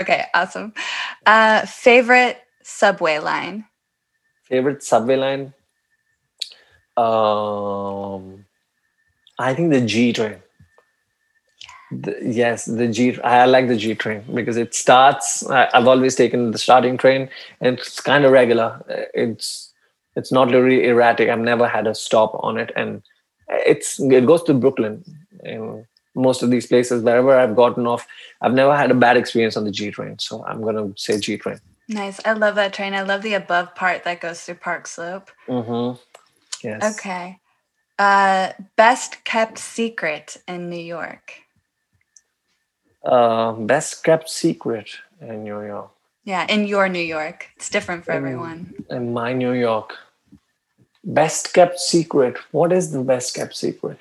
okay, 0.00 0.24
awesome. 0.34 0.72
Uh, 1.24 1.64
favorite 1.66 2.38
subway 2.64 3.18
line? 3.18 3.64
Favorite 4.42 4.82
subway 4.82 5.16
line? 5.16 5.54
Um, 6.96 8.46
I 9.38 9.54
think 9.54 9.70
the 9.70 9.82
G 9.82 10.12
train. 10.12 10.42
The, 11.90 12.16
yes, 12.20 12.64
the 12.64 12.88
G. 12.88 13.20
I 13.20 13.46
like 13.46 13.68
the 13.68 13.76
G 13.76 13.94
train 13.94 14.24
because 14.34 14.56
it 14.56 14.74
starts. 14.74 15.48
I, 15.48 15.68
I've 15.72 15.86
always 15.86 16.16
taken 16.16 16.50
the 16.50 16.58
starting 16.58 16.96
train, 16.96 17.28
and 17.60 17.78
it's 17.78 18.00
kind 18.00 18.24
of 18.24 18.32
regular. 18.32 18.82
It's 19.14 19.72
it's 20.16 20.32
not 20.32 20.50
really 20.50 20.84
erratic. 20.84 21.28
I've 21.28 21.38
never 21.38 21.68
had 21.68 21.86
a 21.86 21.94
stop 21.94 22.38
on 22.42 22.58
it, 22.58 22.72
and 22.74 23.02
it's 23.48 24.00
it 24.00 24.26
goes 24.26 24.42
to 24.44 24.54
Brooklyn. 24.54 25.04
And 25.44 25.86
most 26.16 26.42
of 26.42 26.50
these 26.50 26.66
places, 26.66 27.02
wherever 27.02 27.38
I've 27.38 27.54
gotten 27.54 27.86
off, 27.86 28.06
I've 28.40 28.54
never 28.54 28.76
had 28.76 28.90
a 28.90 28.94
bad 28.94 29.16
experience 29.16 29.56
on 29.56 29.64
the 29.64 29.70
G 29.70 29.92
train. 29.92 30.18
So 30.18 30.44
I'm 30.44 30.62
gonna 30.62 30.92
say 30.96 31.20
G 31.20 31.36
train. 31.36 31.60
Nice. 31.88 32.18
I 32.24 32.32
love 32.32 32.56
that 32.56 32.72
train. 32.72 32.94
I 32.94 33.02
love 33.02 33.22
the 33.22 33.34
above 33.34 33.74
part 33.76 34.02
that 34.04 34.20
goes 34.20 34.42
through 34.42 34.56
Park 34.56 34.88
Slope. 34.88 35.30
Mm-hmm. 35.46 36.00
Yes. 36.66 36.98
Okay. 36.98 37.38
Uh, 37.98 38.52
best 38.76 39.24
kept 39.24 39.58
secret 39.58 40.36
in 40.48 40.68
New 40.68 40.80
York. 40.80 41.45
Uh, 43.04 43.52
best 43.52 44.02
kept 44.04 44.28
secret 44.28 44.88
in 45.20 45.44
New 45.44 45.62
York. 45.62 45.90
Yeah, 46.24 46.44
in 46.48 46.66
your 46.66 46.88
New 46.88 47.06
York. 47.16 47.48
It's 47.56 47.70
different 47.70 48.04
for 48.04 48.12
Mm. 48.12 48.16
everyone. 48.16 48.74
In 48.90 49.12
my 49.12 49.32
New 49.32 49.52
York. 49.52 49.94
Best 51.04 51.54
kept 51.54 51.78
secret. 51.78 52.36
What 52.50 52.72
is 52.72 52.90
the 52.90 53.02
best 53.02 53.34
kept 53.34 53.54
secret? 53.54 54.00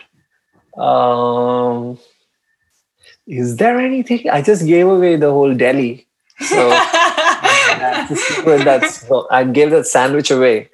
Um, 0.75 1.99
is 3.27 3.57
there 3.57 3.77
anything? 3.79 4.27
I 4.29 4.41
just 4.41 4.65
gave 4.65 4.87
away 4.87 5.15
the 5.15 5.31
whole 5.31 5.53
deli. 5.53 6.07
So 6.39 6.69
that's 6.69 8.09
the 8.09 8.15
secret. 8.15 8.65
That's 8.65 9.05
I 9.31 9.43
gave 9.43 9.69
that 9.71 9.85
sandwich 9.85 10.31
away. 10.31 10.69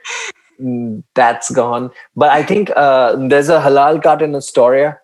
That's 1.16 1.52
gone. 1.52 1.92
But 2.16 2.30
I 2.30 2.44
think 2.44 2.72
uh, 2.76 3.16
there's 3.28 3.50
a 3.50 3.60
halal 3.60 4.02
cart 4.02 4.22
in 4.22 4.36
Astoria. 4.36 5.00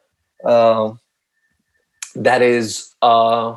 Uh, 0.46 0.94
that 2.24 2.42
is 2.42 2.94
uh, 3.02 3.56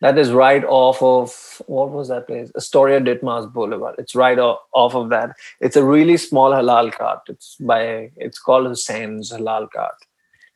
that 0.00 0.18
is 0.18 0.30
right 0.30 0.64
off 0.64 1.02
of 1.02 1.62
what 1.66 1.90
was 1.90 2.08
that 2.08 2.26
place? 2.26 2.50
Astoria 2.56 3.00
Ditmars 3.00 3.52
Boulevard. 3.52 3.96
It's 3.98 4.14
right 4.14 4.38
off 4.38 4.94
of 4.94 5.08
that. 5.10 5.36
It's 5.60 5.76
a 5.76 5.84
really 5.84 6.16
small 6.16 6.50
halal 6.52 6.92
cart. 6.92 7.20
It's 7.28 7.56
by 7.56 8.10
it's 8.16 8.38
called 8.38 8.66
Hussein's 8.66 9.32
Halal 9.32 9.70
Cart, 9.70 9.96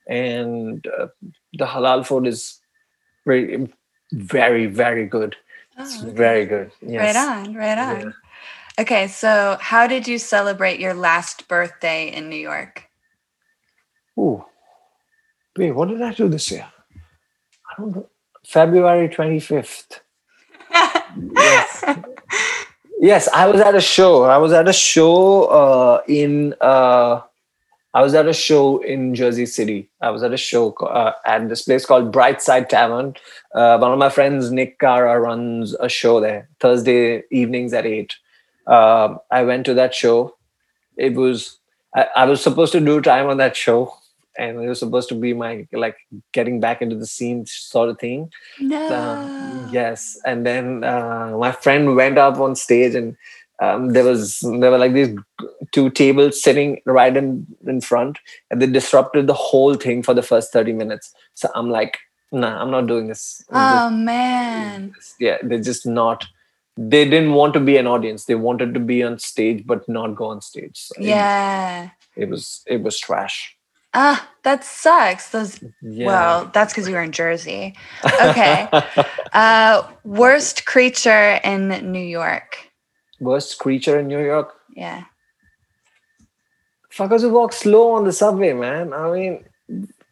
and 0.06 0.86
uh, 0.98 1.06
the 1.54 1.66
halal 1.66 2.06
food 2.06 2.26
is 2.26 2.58
very, 3.26 3.68
very, 4.12 4.66
very 4.66 5.06
good. 5.06 5.36
It's 5.78 6.02
Oh, 6.02 6.06
okay. 6.08 6.16
very 6.16 6.46
good. 6.46 6.72
Yes. 6.82 7.14
Right 7.14 7.16
on, 7.16 7.54
right 7.54 7.78
on. 7.78 8.00
Yeah. 8.00 8.12
Okay, 8.80 9.08
so 9.08 9.56
how 9.60 9.86
did 9.86 10.06
you 10.08 10.18
celebrate 10.18 10.80
your 10.80 10.94
last 10.94 11.48
birthday 11.48 12.12
in 12.12 12.28
New 12.28 12.36
York? 12.36 12.88
Ooh. 14.18 14.44
Wait, 15.56 15.72
what 15.72 15.88
did 15.88 16.02
I 16.02 16.12
do 16.12 16.28
this 16.28 16.50
year? 16.50 16.66
I 17.70 17.80
don't 17.80 17.96
know. 17.96 18.08
February 18.44 19.08
25th. 19.08 20.00
Yes. 21.34 21.84
Yes, 23.02 23.28
I 23.28 23.46
was 23.46 23.62
at 23.62 23.74
a 23.74 23.80
show. 23.80 24.24
I 24.24 24.36
was 24.36 24.52
at 24.52 24.68
a 24.68 24.74
show 24.74 25.44
uh, 25.44 26.02
in 26.06 26.54
uh, 26.60 27.22
I 27.94 28.02
was 28.02 28.12
at 28.12 28.28
a 28.28 28.34
show 28.34 28.82
in 28.82 29.14
Jersey 29.14 29.46
City. 29.46 29.88
I 30.02 30.10
was 30.10 30.22
at 30.22 30.34
a 30.34 30.36
show 30.36 30.74
uh, 30.74 31.12
at 31.24 31.48
this 31.48 31.62
place 31.62 31.86
called 31.86 32.12
Brightside 32.12 32.68
Tavern. 32.68 33.16
Uh, 33.54 33.78
one 33.78 33.90
of 33.90 33.98
my 33.98 34.10
friends, 34.10 34.52
Nick 34.52 34.78
Cara, 34.78 35.18
runs 35.18 35.72
a 35.80 35.88
show 35.88 36.20
there 36.20 36.50
Thursday 36.60 37.24
evenings 37.30 37.72
at 37.72 37.86
eight. 37.86 38.16
Uh, 38.66 39.16
I 39.30 39.44
went 39.44 39.64
to 39.64 39.72
that 39.74 39.94
show. 39.94 40.36
It 40.98 41.14
was 41.14 41.58
I, 41.94 42.06
I 42.14 42.24
was 42.26 42.42
supposed 42.42 42.72
to 42.72 42.80
do 42.80 43.00
time 43.00 43.28
on 43.28 43.38
that 43.38 43.56
show, 43.56 43.94
and 44.38 44.62
it 44.62 44.68
was 44.68 44.78
supposed 44.78 45.08
to 45.08 45.14
be 45.14 45.32
my 45.34 45.66
like 45.72 45.96
getting 46.32 46.60
back 46.60 46.80
into 46.82 46.96
the 46.96 47.06
scene 47.06 47.44
sort 47.46 47.88
of 47.88 47.98
thing. 47.98 48.30
No. 48.60 48.86
Uh, 48.88 49.68
yes, 49.72 50.18
and 50.24 50.46
then 50.46 50.84
uh, 50.84 51.34
my 51.38 51.52
friend 51.52 51.96
went 51.96 52.18
up 52.18 52.38
on 52.38 52.54
stage, 52.56 52.94
and 52.94 53.16
um, 53.60 53.90
there 53.92 54.04
was 54.04 54.38
there 54.40 54.70
were 54.70 54.78
like 54.78 54.92
these 54.94 55.14
two 55.72 55.90
tables 55.90 56.42
sitting 56.42 56.80
right 56.86 57.16
in 57.16 57.46
in 57.66 57.80
front, 57.80 58.18
and 58.50 58.62
they 58.62 58.66
disrupted 58.66 59.26
the 59.26 59.34
whole 59.34 59.74
thing 59.74 60.02
for 60.02 60.14
the 60.14 60.22
first 60.22 60.52
thirty 60.52 60.72
minutes. 60.72 61.12
So 61.34 61.50
I'm 61.54 61.68
like, 61.70 61.98
nah, 62.32 62.60
I'm 62.62 62.70
not 62.70 62.86
doing 62.86 63.08
this. 63.08 63.44
I'm 63.50 63.78
Oh 63.78 63.90
man. 63.90 64.92
just- 64.96 65.16
yeah, 65.20 65.38
they're 65.42 65.60
just 65.60 65.86
not. 65.86 66.26
They 66.76 67.04
didn't 67.04 67.34
want 67.34 67.52
to 67.54 67.60
be 67.60 67.76
an 67.76 67.86
audience. 67.86 68.24
They 68.24 68.36
wanted 68.36 68.72
to 68.74 68.80
be 68.80 69.02
on 69.02 69.18
stage, 69.18 69.66
but 69.66 69.86
not 69.88 70.14
go 70.14 70.26
on 70.26 70.40
stage. 70.40 70.76
So 70.78 70.94
it- 70.98 71.04
Yeah. 71.08 71.90
it, 72.16 72.28
was 72.30 72.62
it 72.66 72.82
was 72.82 72.98
trash. 72.98 73.54
Ah, 73.92 74.28
that 74.44 74.62
sucks. 74.64 75.30
Those 75.30 75.58
Yeah. 75.82 76.06
well, 76.06 76.50
that's 76.54 76.72
because 76.72 76.88
you 76.88 76.94
were 76.94 77.02
in 77.02 77.12
Jersey. 77.12 77.74
Okay. 78.22 78.68
Uh 79.32 79.82
worst 80.04 80.66
creature 80.66 81.38
in 81.44 81.68
New 81.92 82.02
York. 82.20 82.56
Worst 83.20 83.58
creature 83.58 83.98
in 84.00 84.06
New 84.08 84.22
York. 84.24 84.54
Yeah. 84.74 85.04
fuckers 86.92 87.20
who 87.20 87.30
walk 87.30 87.52
slow 87.52 87.92
on 87.92 88.04
the 88.04 88.12
subway, 88.12 88.52
man. 88.52 88.92
I 88.92 89.10
mean, 89.12 89.44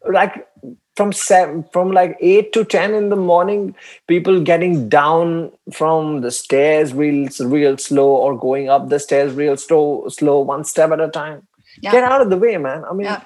like 0.09 0.47
from 0.95 1.11
seven, 1.11 1.63
from 1.73 1.91
like 1.91 2.15
eight 2.21 2.53
to 2.53 2.63
ten 2.63 2.93
in 2.93 3.09
the 3.09 3.15
morning, 3.15 3.75
people 4.07 4.41
getting 4.41 4.87
down 4.89 5.51
from 5.73 6.21
the 6.21 6.31
stairs 6.31 6.93
real, 6.93 7.27
real 7.41 7.77
slow, 7.77 8.07
or 8.07 8.37
going 8.37 8.69
up 8.69 8.89
the 8.89 8.99
stairs 8.99 9.33
real 9.33 9.57
slow, 9.57 10.07
slow, 10.09 10.39
one 10.39 10.63
step 10.63 10.91
at 10.91 11.01
a 11.01 11.09
time. 11.09 11.47
Yeah. 11.81 11.91
Get 11.91 12.03
out 12.03 12.21
of 12.21 12.29
the 12.29 12.37
way, 12.37 12.57
man. 12.57 12.83
I 12.85 12.93
mean, 12.93 13.05
Yeah. 13.05 13.21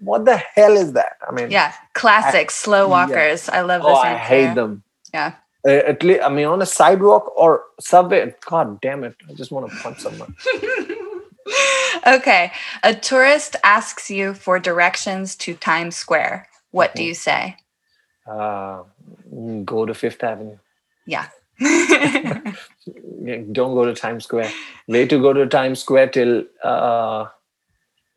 What 0.00 0.24
the 0.24 0.36
hell 0.36 0.76
is 0.76 0.92
that? 0.92 1.16
I 1.26 1.32
mean, 1.32 1.50
Yeah. 1.50 1.72
Classic 1.94 2.50
slow 2.50 2.82
yeah. 2.86 2.90
walkers. 2.90 3.48
I 3.48 3.60
love 3.62 3.82
this. 3.82 3.90
oh, 3.90 3.96
I 3.96 4.14
hate 4.16 4.54
them. 4.54 4.82
Yeah. 5.12 5.34
Uh, 5.66 5.70
at 5.70 6.02
least, 6.02 6.22
I 6.22 6.28
mean, 6.28 6.46
on 6.46 6.62
a 6.62 6.66
sidewalk 6.66 7.32
or 7.36 7.62
subway. 7.80 8.32
God 8.46 8.80
damn 8.80 9.02
it! 9.04 9.16
I 9.28 9.32
just 9.34 9.50
want 9.50 9.70
to 9.70 9.76
punch 9.78 9.98
someone. 9.98 10.34
okay. 12.06 12.52
A 12.84 12.94
tourist 12.94 13.56
asks 13.64 14.08
you 14.10 14.34
for 14.34 14.58
directions 14.60 15.34
to 15.36 15.54
Times 15.54 15.96
Square. 15.96 16.46
What 16.70 16.94
do 16.94 17.02
Mhm. 17.02 17.06
you 17.06 17.14
say? 17.14 17.56
Uh, 18.26 18.82
go 19.64 19.84
to 19.86 19.94
Fifth 19.94 20.22
Avenue. 20.22 20.58
Yeah. 21.06 21.26
Yeah, 23.20 23.42
Don't 23.52 23.74
go 23.74 23.84
to 23.84 23.92
Times 23.94 24.24
Square. 24.24 24.50
Wait 24.86 25.10
to 25.10 25.20
go 25.20 25.32
to 25.34 25.46
Times 25.46 25.80
Square 25.80 26.08
till 26.10 26.44
uh, 26.64 27.26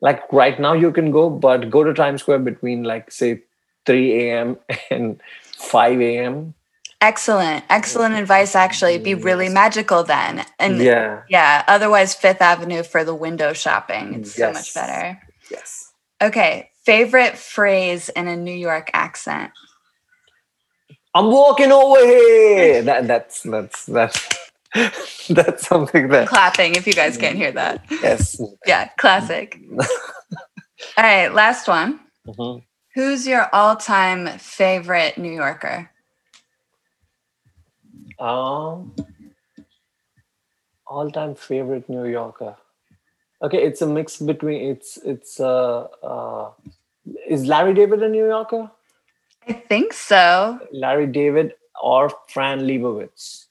like 0.02 0.22
right 0.34 0.60
now 0.60 0.74
you 0.74 0.92
can 0.92 1.12
go, 1.12 1.30
but 1.30 1.70
go 1.70 1.84
to 1.84 1.94
Times 1.94 2.22
Square 2.22 2.40
between 2.40 2.84
like 2.84 3.12
say 3.12 3.42
3 3.86 4.30
a.m. 4.30 4.58
and 4.92 5.22
5 5.58 6.02
a.m. 6.02 6.54
excellent. 7.02 7.64
Excellent 7.70 8.16
advice, 8.16 8.56
actually. 8.56 8.98
Be 9.00 9.14
really 9.16 9.46
Yes. 9.46 9.54
magical 9.54 10.04
then. 10.04 10.46
And 10.60 10.80
yeah. 10.80 11.24
Yeah. 11.30 11.64
otherwise, 11.68 12.14
Fifth 12.16 12.42
Avenue 12.42 12.84
for 12.84 13.04
the 13.04 13.16
window 13.16 13.54
shopping. 13.54 14.14
It's 14.16 14.36
so 14.36 14.52
much 14.52 14.74
better. 14.74 15.20
Yes. 15.50 15.92
Okay. 16.22 16.70
Favorite 16.84 17.38
phrase 17.38 18.10
in 18.10 18.28
a 18.28 18.36
New 18.36 18.54
York 18.54 18.90
accent? 18.94 19.52
I'm 21.14 21.30
walking 21.32 21.72
over 21.72 22.00
here. 22.06 22.82
That 22.84 23.08
that's 23.08 23.42
that's 23.44 23.86
that's 23.86 24.28
that's 25.30 25.68
something 25.68 26.08
that 26.10 26.28
Clapping 26.28 26.76
if 26.76 26.88
you 26.88 26.94
guys 26.94 27.18
can't 27.18 27.36
hear 27.36 27.52
that. 27.52 27.86
yes. 27.90 28.40
Yeah, 28.66 28.90
classic. 28.98 29.60
All 30.98 31.04
right, 31.04 31.34
last 31.34 31.68
one. 31.68 32.00
Mhm. 32.28 32.64
Who's 32.96 33.26
your 33.26 33.48
all 33.54 33.76
time 33.78 34.28
favorite 34.38 35.18
New 35.18 35.32
Yorker? 35.32 35.90
Um, 38.20 38.94
all-time 40.86 41.36
favorite 41.36 41.90
New 41.90 42.06
Yorker. 42.06 42.56
Okay, 43.42 43.64
it's 43.64 43.82
a 43.82 43.88
mix 43.88 44.18
between 44.18 44.62
it's 44.70 44.98
it's 44.98 45.40
uh, 45.40 45.88
uh 46.04 46.52
is 47.28 47.48
Larry 47.48 47.74
David 47.74 48.04
a 48.04 48.10
New 48.10 48.28
Yorker? 48.28 48.70
I 49.48 49.54
think 49.54 49.94
so. 49.94 50.60
Larry 50.72 51.08
David 51.08 51.56
or 51.82 52.12
Fran 52.28 52.60
Lebowitz? 52.60 53.48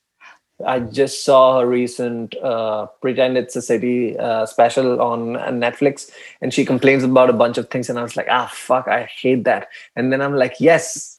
I 0.66 0.80
just 0.80 1.24
saw 1.24 1.60
her 1.60 1.66
recent 1.66 2.36
uh, 2.38 2.86
"Pretend 3.00 3.36
It's 3.36 3.56
a 3.56 3.62
City" 3.62 4.18
uh, 4.18 4.46
special 4.46 5.00
on 5.00 5.34
Netflix, 5.60 6.10
and 6.40 6.52
she 6.52 6.64
complains 6.64 7.04
about 7.04 7.30
a 7.30 7.32
bunch 7.32 7.58
of 7.58 7.68
things, 7.70 7.88
and 7.88 7.98
I 7.98 8.02
was 8.02 8.16
like, 8.16 8.28
"Ah, 8.30 8.50
fuck, 8.52 8.88
I 8.88 9.04
hate 9.04 9.44
that." 9.44 9.68
And 9.96 10.12
then 10.12 10.20
I'm 10.20 10.34
like, 10.34 10.54
"Yes, 10.60 11.18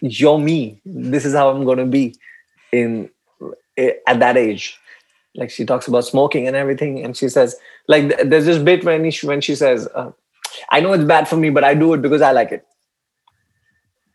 you're 0.00 0.38
me. 0.38 0.80
This 0.84 1.24
is 1.24 1.34
how 1.34 1.50
I'm 1.50 1.64
gonna 1.64 1.86
be 1.86 2.14
in 2.72 3.10
eh, 3.76 3.92
at 4.06 4.20
that 4.20 4.36
age." 4.36 4.78
Like 5.34 5.50
she 5.50 5.64
talks 5.64 5.88
about 5.88 6.04
smoking 6.04 6.46
and 6.46 6.56
everything, 6.56 7.02
and 7.04 7.16
she 7.16 7.28
says, 7.28 7.56
like, 7.88 8.16
there's 8.24 8.44
this 8.44 8.62
bit 8.62 8.84
when 8.84 9.10
she, 9.10 9.26
when 9.26 9.40
she 9.40 9.54
says, 9.54 9.88
uh, 9.94 10.12
"I 10.70 10.80
know 10.80 10.92
it's 10.92 11.04
bad 11.04 11.26
for 11.28 11.36
me, 11.36 11.50
but 11.50 11.64
I 11.64 11.74
do 11.74 11.94
it 11.94 12.02
because 12.02 12.22
I 12.22 12.32
like 12.32 12.52
it." 12.52 12.66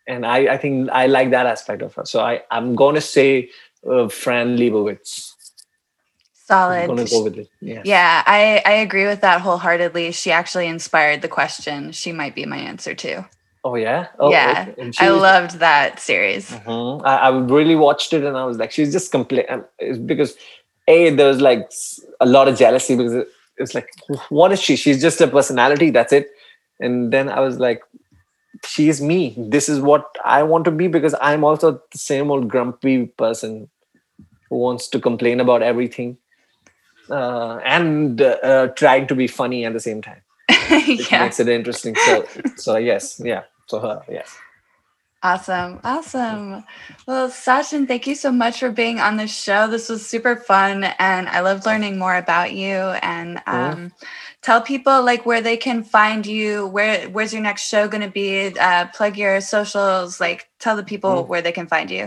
and 0.08 0.26
I, 0.26 0.54
I 0.54 0.58
think 0.58 0.90
I 0.90 1.08
like 1.08 1.32
that 1.32 1.46
aspect 1.46 1.82
of 1.82 1.94
her. 1.96 2.06
So 2.06 2.22
I, 2.22 2.42
I'm 2.50 2.76
going 2.76 2.96
to 2.96 3.02
say 3.02 3.50
uh, 3.90 4.08
Fran 4.08 4.58
Lebowitz. 4.58 5.34
Solid. 6.34 6.88
go 6.88 7.26
it. 7.28 7.50
Yeah. 7.60 7.82
Yeah, 7.84 8.24
I, 8.26 8.62
I 8.66 8.72
agree 8.74 9.06
with 9.06 9.20
that 9.20 9.42
wholeheartedly. 9.42 10.14
She 10.14 10.32
actually 10.32 10.68
inspired 10.68 11.22
the 11.22 11.28
question. 11.28 11.92
She 11.92 12.14
might 12.14 12.36
be 12.36 12.46
my 12.46 12.58
answer 12.58 12.96
too. 12.96 13.26
Oh 13.66 13.76
yeah. 13.76 14.08
Oh, 14.18 14.32
Yeah, 14.32 14.68
okay. 14.78 14.92
I 15.00 15.10
loved 15.10 15.60
that 15.60 16.00
series. 16.00 16.50
Mhm. 16.50 17.02
I, 17.04 17.18
I 17.18 17.38
really 17.38 17.76
watched 17.76 18.14
it, 18.14 18.24
and 18.24 18.38
I 18.38 18.46
was 18.46 18.58
like, 18.58 18.72
she's 18.72 18.94
just 18.94 19.12
complaining 19.12 19.66
because 20.06 20.36
a 20.88 21.10
there 21.10 21.28
was 21.28 21.42
like 21.42 21.70
a 22.22 22.26
lot 22.26 22.48
of 22.48 22.58
jealousy 22.58 22.96
because 22.96 23.14
it, 23.14 23.28
it's 23.58 23.76
like, 23.76 23.90
what 24.30 24.54
is 24.54 24.62
she? 24.62 24.78
She's 24.78 25.02
just 25.02 25.20
a 25.20 25.28
personality. 25.28 25.90
That's 25.90 26.14
it. 26.14 26.30
And 26.80 27.12
then 27.12 27.28
I 27.28 27.42
was 27.42 27.60
like, 27.60 27.82
she's 28.66 29.02
me. 29.02 29.36
This 29.38 29.70
is 29.70 29.80
what 29.80 30.06
I 30.24 30.44
want 30.44 30.66
to 30.66 30.72
be 30.72 30.88
because 30.88 31.16
I'm 31.22 31.44
also 31.44 31.82
the 31.92 31.98
same 31.98 32.32
old 32.32 32.48
grumpy 32.48 33.06
person 33.06 33.70
who 34.50 34.58
wants 34.58 34.88
to 34.90 35.00
complain 35.00 35.40
about 35.40 35.62
everything 35.62 36.18
uh, 37.10 37.58
and 37.64 38.22
uh, 38.22 38.68
trying 38.76 39.08
to 39.08 39.16
be 39.16 39.28
funny 39.28 39.66
at 39.66 39.74
the 39.74 39.80
same 39.80 40.02
time. 40.02 40.22
Yeah. 40.88 41.24
makes 41.24 41.40
it 41.40 41.50
interesting. 41.50 41.96
So, 41.96 42.28
so 42.56 42.78
yes, 42.78 43.20
yeah. 43.24 43.44
So 43.68 43.80
her, 43.80 44.04
yes. 44.10 44.38
Awesome. 45.24 45.80
Awesome. 45.84 46.64
Well, 47.08 47.30
Sachin, 47.30 47.88
thank 47.88 48.06
you 48.06 48.14
so 48.14 48.32
much 48.32 48.60
for 48.60 48.70
being 48.70 49.00
on 49.00 49.18
the 49.18 49.28
show. 49.28 49.68
This 49.68 49.90
was 49.90 50.06
super 50.06 50.36
fun 50.36 50.84
and 50.84 51.28
I 51.28 51.40
loved 51.40 51.66
learning 51.66 51.98
more 51.98 52.16
about 52.16 52.54
you 52.54 52.76
and 52.76 53.42
um, 53.48 53.92
tell 54.48 54.62
people 54.62 55.04
like 55.04 55.26
where 55.26 55.42
they 55.42 55.58
can 55.58 55.84
find 55.84 56.26
you, 56.26 56.68
where 56.76 57.10
where's 57.10 57.34
your 57.36 57.42
next 57.50 57.64
show 57.72 57.84
going 57.94 58.06
to 58.10 58.16
be, 58.24 58.58
uh, 58.68 58.86
plug 58.98 59.18
your 59.24 59.42
socials, 59.42 60.22
like 60.26 60.40
tell 60.64 60.76
the 60.82 60.88
people 60.94 61.14
Mm. 61.24 61.28
where 61.28 61.44
they 61.46 61.52
can 61.60 61.68
find 61.76 61.92
you. 61.98 62.04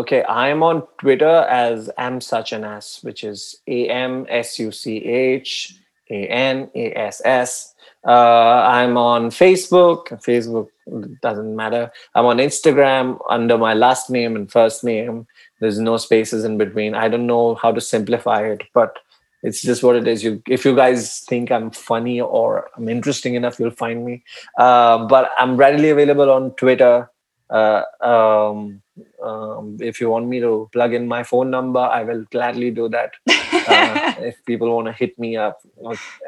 Okay, 0.00 0.22
I 0.42 0.44
am 0.54 0.62
on 0.62 0.76
Twitter 1.00 1.36
as 1.64 1.88
am 1.96 2.20
such 2.20 2.52
an 2.56 2.62
ass, 2.74 2.86
which 3.06 3.24
is 3.24 3.40
A 3.76 3.78
M 3.88 4.26
S 4.28 4.58
U 4.58 4.68
C 4.80 4.86
H 5.36 5.50
A 6.10 6.20
N 6.28 6.70
A 6.74 6.84
S 7.14 7.22
S. 7.24 7.74
Uh, 8.06 8.58
I'm 8.78 8.94
on 8.98 9.30
Facebook. 9.30 10.02
Facebook 10.28 10.68
doesn't 11.22 11.56
matter. 11.62 11.90
I'm 12.14 12.26
on 12.26 12.38
Instagram 12.48 13.18
under 13.36 13.56
my 13.66 13.74
last 13.84 14.10
name 14.10 14.36
and 14.36 14.52
first 14.58 14.84
name. 14.84 15.26
There's 15.60 15.80
no 15.90 15.96
spaces 15.96 16.44
in 16.44 16.58
between. 16.58 16.94
I 16.94 17.08
don't 17.08 17.26
know 17.26 17.54
how 17.62 17.72
to 17.72 17.80
simplify 17.80 18.40
it, 18.54 18.62
but 18.74 18.98
it's 19.42 19.62
just 19.62 19.82
what 19.82 19.96
it 19.96 20.08
is. 20.08 20.24
You, 20.24 20.42
if 20.48 20.64
you 20.64 20.76
guys 20.76 21.20
think 21.20 21.52
I'm 21.52 21.70
funny 21.72 22.20
or 22.20 22.70
I'm 22.76 22.88
interesting 22.88 23.34
enough, 23.36 23.60
you'll 23.60 23.70
find 23.72 24.04
me. 24.04 24.24
Uh, 24.58 25.06
but 25.06 25.30
I'm 25.38 25.56
readily 25.56 25.90
available 25.90 26.30
on 26.30 26.52
Twitter. 26.56 27.10
Uh, 27.50 27.82
um, 28.02 28.82
um, 29.24 29.78
if 29.80 30.00
you 30.00 30.10
want 30.10 30.28
me 30.28 30.40
to 30.40 30.68
plug 30.72 30.94
in 30.94 31.08
my 31.08 31.22
phone 31.24 31.50
number, 31.50 31.80
I 31.80 32.04
will 32.04 32.24
gladly 32.32 32.70
do 32.72 32.88
that. 32.90 33.12
Uh, 33.68 34.14
if 34.20 34.44
people 34.46 34.74
want 34.74 34.86
to 34.86 34.92
hit 34.94 35.18
me 35.18 35.36
up 35.36 35.60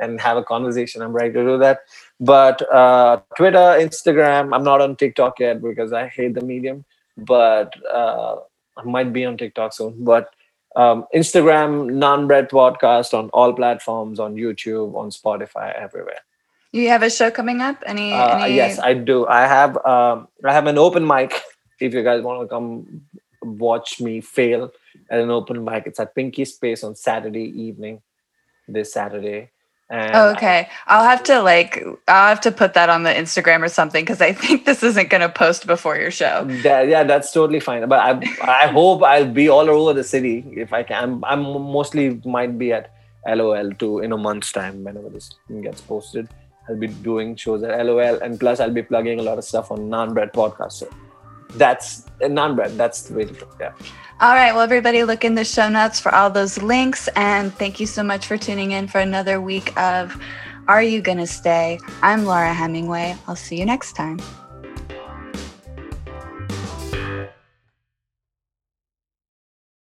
and 0.00 0.20
have 0.20 0.36
a 0.36 0.44
conversation, 0.44 1.02
I'm 1.02 1.12
ready 1.12 1.32
to 1.34 1.42
do 1.44 1.58
that. 1.58 1.80
But 2.20 2.62
uh, 2.72 3.20
Twitter, 3.36 3.58
Instagram, 3.58 4.54
I'm 4.54 4.64
not 4.64 4.80
on 4.82 4.96
TikTok 4.96 5.40
yet 5.40 5.62
because 5.62 5.92
I 5.92 6.08
hate 6.08 6.34
the 6.34 6.42
medium. 6.42 6.84
But 7.16 7.74
uh, 7.92 8.36
I 8.78 8.84
might 8.84 9.12
be 9.12 9.24
on 9.24 9.38
TikTok 9.38 9.72
soon. 9.74 10.04
But 10.04 10.30
um, 10.76 11.04
Instagram, 11.14 11.92
Non 11.92 12.26
Bread 12.26 12.48
Podcast 12.48 13.12
on 13.12 13.28
all 13.30 13.52
platforms, 13.52 14.20
on 14.20 14.34
YouTube, 14.36 14.94
on 14.94 15.10
Spotify, 15.10 15.74
everywhere. 15.74 16.20
you 16.72 16.88
have 16.88 17.02
a 17.02 17.10
show 17.10 17.30
coming 17.30 17.60
up? 17.60 17.82
Any, 17.86 18.12
Uh, 18.12 18.44
any 18.44 18.54
yes, 18.54 18.78
I 18.78 18.94
do. 18.94 19.26
I 19.26 19.46
have 19.46 19.76
um, 19.84 20.28
I 20.44 20.52
have 20.52 20.66
an 20.66 20.78
open 20.78 21.06
mic. 21.06 21.40
If 21.80 21.94
you 21.94 22.02
guys 22.02 22.22
want 22.22 22.42
to 22.42 22.46
come 22.46 23.00
watch 23.42 24.02
me 24.02 24.20
fail 24.20 24.70
at 25.10 25.18
an 25.18 25.30
open 25.30 25.64
mic, 25.64 25.86
it's 25.86 25.98
at 25.98 26.14
Pinky 26.14 26.44
Space 26.44 26.84
on 26.84 26.94
Saturday 26.94 27.48
evening. 27.62 28.02
This 28.68 28.92
Saturday. 28.92 29.50
And 29.90 30.14
Oh, 30.14 30.30
okay. 30.30 30.68
I'll 30.86 31.02
have 31.04 31.22
to 31.24 31.40
like 31.42 31.84
I'll 32.06 32.28
have 32.28 32.40
to 32.42 32.52
put 32.52 32.74
that 32.74 32.88
on 32.88 33.02
the 33.02 33.10
Instagram 33.10 33.62
or 33.62 33.68
something 33.68 34.02
because 34.04 34.20
I 34.20 34.32
think 34.42 34.64
this 34.64 34.82
isn't 34.84 35.10
gonna 35.10 35.28
post 35.28 35.66
before 35.66 35.96
your 35.96 36.12
show. 36.12 36.44
That- 36.62 36.86
yeah, 36.88 37.02
that's 37.04 37.32
totally 37.32 37.58
fine. 37.60 37.88
But 37.88 37.98
I 37.98 38.10
I 38.64 38.66
hope 38.68 39.02
I'll 39.02 39.26
be 39.42 39.48
all 39.48 39.68
over 39.68 39.92
the 39.92 40.04
city 40.04 40.44
if 40.56 40.72
I 40.72 40.82
can. 40.84 41.20
I'm 41.24 41.42
mostly 41.42 42.20
might 42.24 42.56
be 42.56 42.72
at 42.72 42.92
LOL 43.26 43.72
too 43.72 43.98
in 43.98 44.12
a 44.12 44.16
month's 44.16 44.52
time 44.52 44.84
whenever 44.84 45.08
this 45.10 45.34
thing 45.48 45.60
gets 45.62 45.80
posted. 45.80 46.28
I'll 46.68 46.76
be 46.76 46.86
doing 46.86 47.34
shows 47.34 47.64
at 47.64 47.84
LOL 47.84 48.20
and 48.22 48.38
plus 48.38 48.60
I'll 48.60 48.70
be 48.70 48.82
plugging 48.82 49.18
a 49.18 49.22
lot 49.22 49.38
of 49.38 49.44
stuff 49.44 49.72
on 49.72 49.88
Non 49.90 50.14
Bread 50.14 50.32
Podcast. 50.32 50.72
So 50.72 50.88
that's 51.56 52.06
uh, 52.22 52.28
Non 52.28 52.54
Bread. 52.54 52.78
That's 52.78 53.02
the 53.02 53.14
way 53.14 53.24
to 53.24 53.34
go. 53.34 53.48
Yeah. 53.58 53.72
All 54.20 54.34
right. 54.34 54.52
Well, 54.52 54.60
everybody, 54.60 55.02
look 55.02 55.24
in 55.24 55.34
the 55.34 55.46
show 55.46 55.70
notes 55.70 55.98
for 55.98 56.14
all 56.14 56.28
those 56.28 56.62
links. 56.62 57.08
And 57.16 57.54
thank 57.54 57.80
you 57.80 57.86
so 57.86 58.02
much 58.02 58.26
for 58.26 58.36
tuning 58.36 58.72
in 58.72 58.86
for 58.86 58.98
another 58.98 59.40
week 59.40 59.74
of 59.80 60.14
Are 60.68 60.82
You 60.82 61.00
Gonna 61.00 61.26
Stay? 61.26 61.80
I'm 62.02 62.26
Laura 62.26 62.52
Hemingway. 62.52 63.16
I'll 63.26 63.34
see 63.34 63.58
you 63.58 63.64
next 63.64 63.94
time. 63.94 64.20